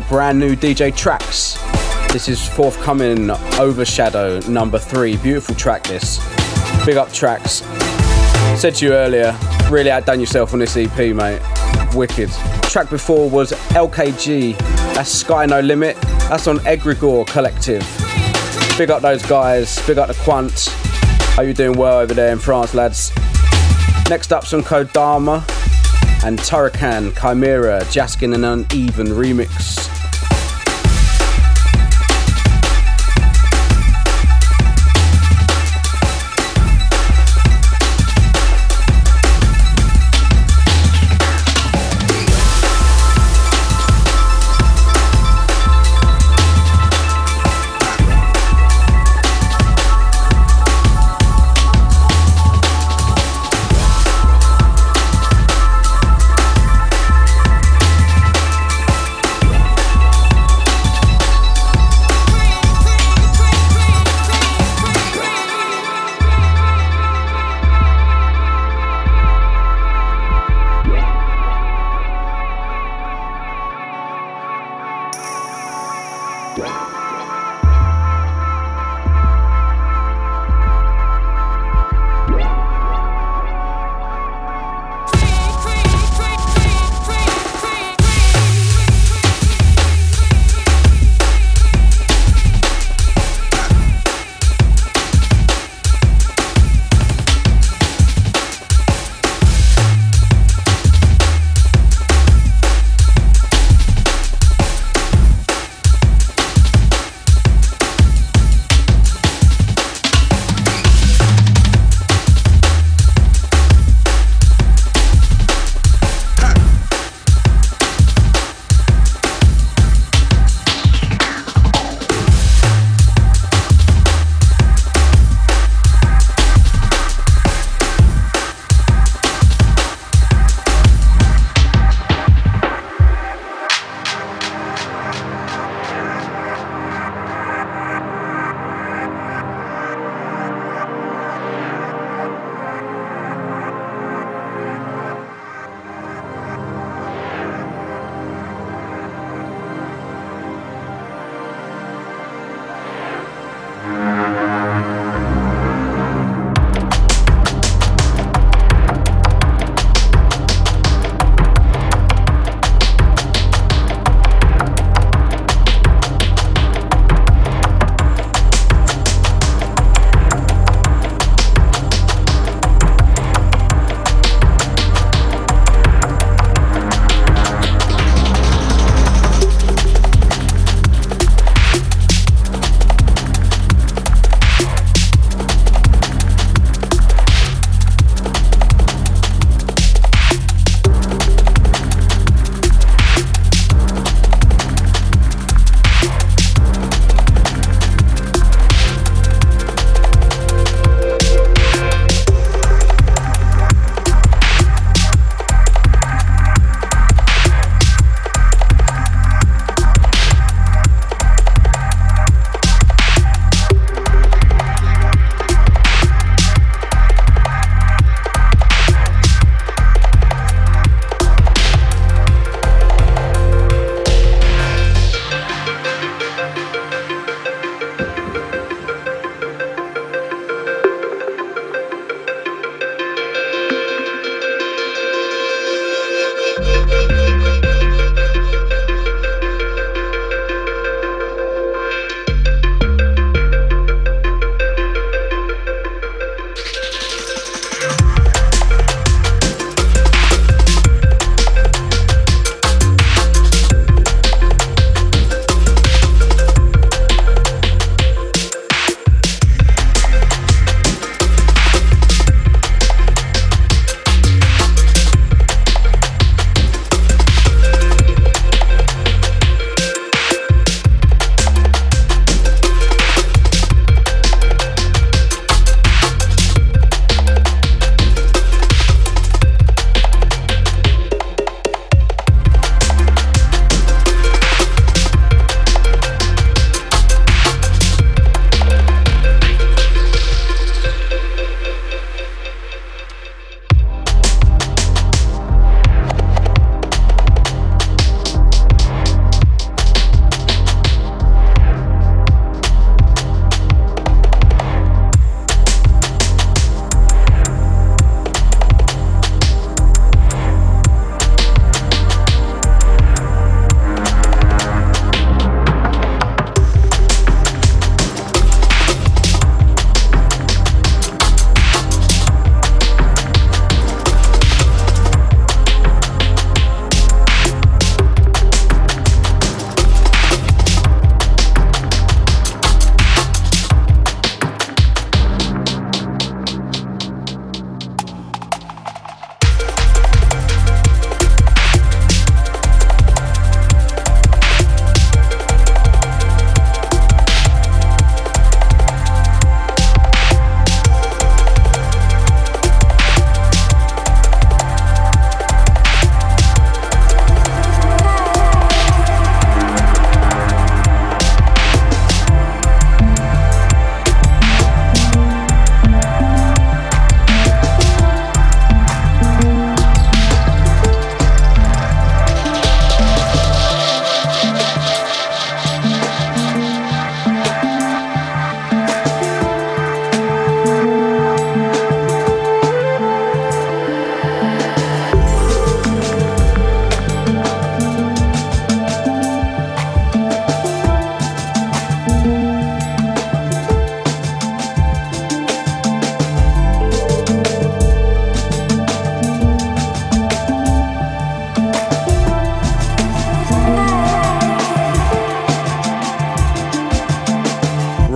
Brand 0.00 0.38
new 0.38 0.56
DJ 0.56 0.94
Tracks. 0.94 1.58
This 2.12 2.28
is 2.28 2.46
forthcoming 2.48 3.30
Overshadow 3.58 4.40
number 4.48 4.78
three. 4.78 5.16
Beautiful 5.16 5.54
track, 5.54 5.84
this. 5.84 6.18
Big 6.84 6.96
up 6.96 7.12
Tracks. 7.12 7.62
Said 8.60 8.74
to 8.76 8.86
you 8.86 8.92
earlier, 8.92 9.36
really 9.70 9.90
outdone 9.90 10.20
yourself 10.20 10.52
on 10.52 10.58
this 10.58 10.76
EP, 10.76 10.96
mate. 11.14 11.40
Wicked. 11.94 12.30
Track 12.62 12.90
before 12.90 13.28
was 13.28 13.52
LKG. 13.70 14.56
That's 14.94 15.10
Sky 15.10 15.46
No 15.46 15.60
Limit. 15.60 15.96
That's 16.28 16.46
on 16.46 16.58
Egregore 16.58 17.26
Collective. 17.26 17.82
Big 18.78 18.90
up 18.90 19.02
those 19.02 19.22
guys. 19.24 19.84
Big 19.86 19.98
up 19.98 20.08
the 20.08 20.14
Quant. 20.14 20.68
Are 21.38 21.44
you 21.44 21.52
doing 21.52 21.76
well 21.76 21.98
over 21.98 22.14
there 22.14 22.32
in 22.32 22.38
France, 22.38 22.74
lads? 22.74 23.12
Next 24.08 24.32
up, 24.32 24.46
some 24.46 24.62
Kodama 24.62 25.38
and 26.24 26.38
Turrican, 26.38 27.14
Chimera, 27.20 27.80
Jaskin 27.84 28.34
an 28.34 28.44
Uneven 28.44 29.08
remix. 29.08 29.75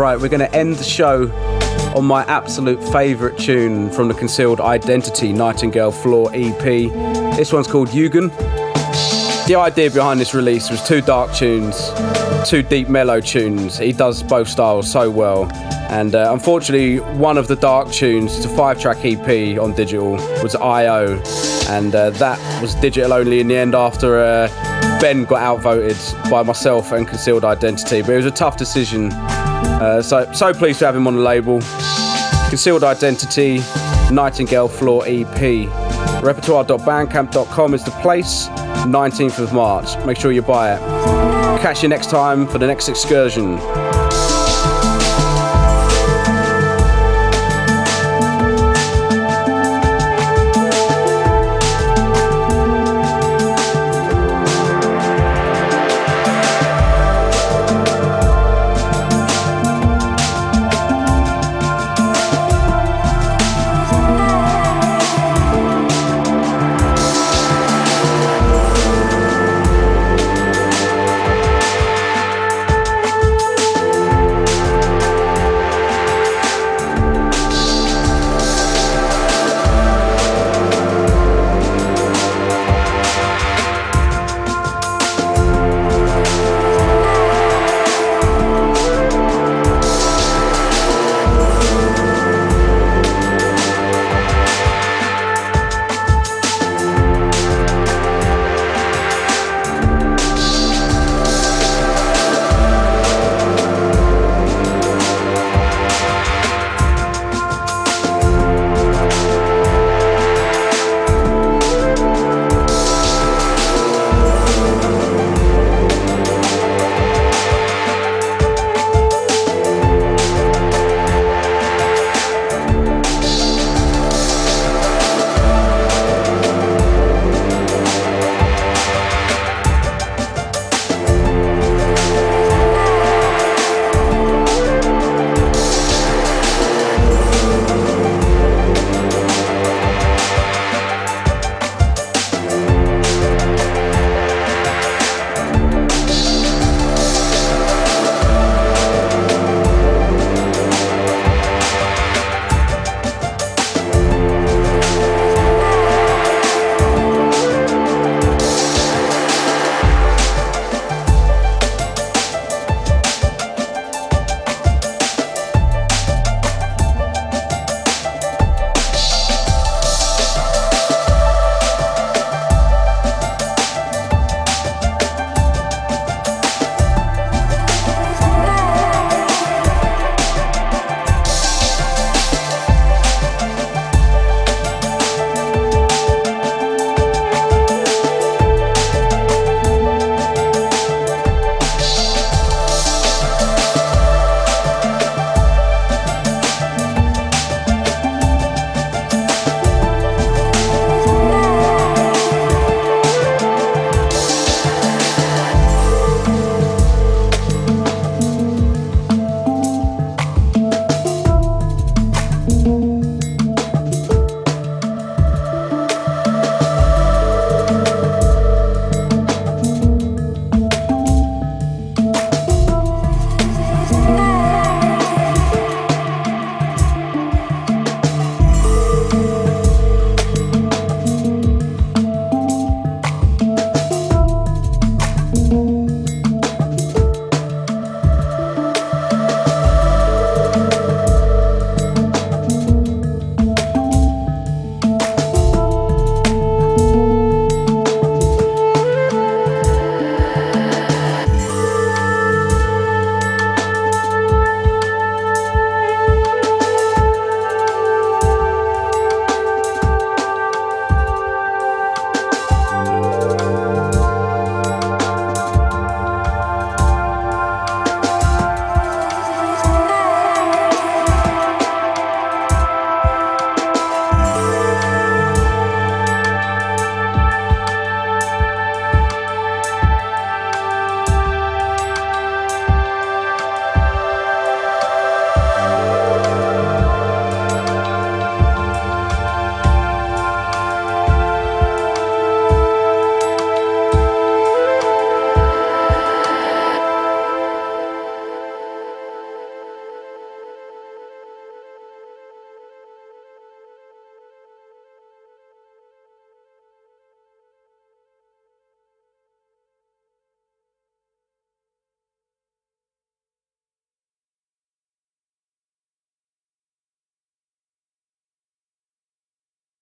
We're 0.01 0.28
going 0.28 0.40
to 0.40 0.55
end 0.55 0.77
the 0.77 0.85
show 0.85 1.31
on 1.94 2.06
my 2.06 2.24
absolute 2.24 2.82
favourite 2.90 3.39
tune 3.39 3.90
from 3.90 4.09
the 4.09 4.14
Concealed 4.14 4.59
Identity 4.59 5.31
Nightingale 5.31 5.93
Floor 5.93 6.31
EP. 6.32 6.62
This 7.36 7.52
one's 7.52 7.66
called 7.66 7.89
Yugen. 7.89 8.31
The 9.47 9.56
idea 9.56 9.90
behind 9.90 10.18
this 10.18 10.32
release 10.32 10.70
was 10.70 10.82
two 10.82 11.02
dark 11.02 11.35
tunes, 11.35 11.90
two 12.48 12.62
deep 12.62 12.89
mellow 12.89 13.20
tunes. 13.20 13.77
He 13.77 13.93
does 13.93 14.22
both 14.22 14.48
styles 14.48 14.90
so 14.90 15.10
well. 15.10 15.52
And 15.90 16.14
uh, 16.14 16.31
unfortunately, 16.32 17.01
one 17.18 17.36
of 17.36 17.47
the 17.47 17.56
dark 17.56 17.90
tunes, 17.90 18.35
it's 18.39 18.47
a 18.47 18.56
five 18.56 18.81
track 18.81 19.05
EP 19.05 19.59
on 19.59 19.74
digital, 19.74 20.12
was 20.43 20.55
IO. 20.55 21.20
And 21.68 21.94
uh, 21.94 22.09
that 22.10 22.62
was 22.62 22.74
digital 22.77 23.12
only 23.12 23.40
in 23.40 23.48
the 23.48 23.56
end 23.56 23.74
after 23.74 24.18
uh, 24.18 24.48
Ben 24.98 25.24
got 25.27 25.43
outvoted 25.43 25.98
by 26.31 26.43
myself 26.43 26.90
and 26.93 27.06
Concealed 27.06 27.44
Identity. 27.44 28.01
But 28.01 28.12
it 28.12 28.16
was 28.16 28.27
a 28.27 28.31
tough 28.31 28.56
decision. 28.56 29.10
Uh, 29.81 30.02
so, 30.02 30.31
so 30.32 30.52
pleased 30.52 30.78
to 30.81 30.86
have 30.86 30.94
him 30.94 31.07
on 31.07 31.16
the 31.16 31.23
label. 31.23 31.61
Concealed 32.51 32.85
Identity, 32.85 33.61
Nightingale 34.12 34.69
Floor 34.69 35.05
EP. 35.07 35.69
Repertoire.bandcamp.com 36.23 37.74
is 37.74 37.85
the 37.85 37.90
place. 38.02 38.48
19th 38.86 39.39
of 39.39 39.52
March. 39.52 39.97
Make 40.05 40.19
sure 40.19 40.32
you 40.32 40.43
buy 40.43 40.74
it. 40.74 40.81
Catch 41.62 41.82
you 41.82 41.89
next 41.89 42.11
time 42.11 42.47
for 42.47 42.59
the 42.59 42.66
next 42.66 42.89
excursion. 42.89 43.59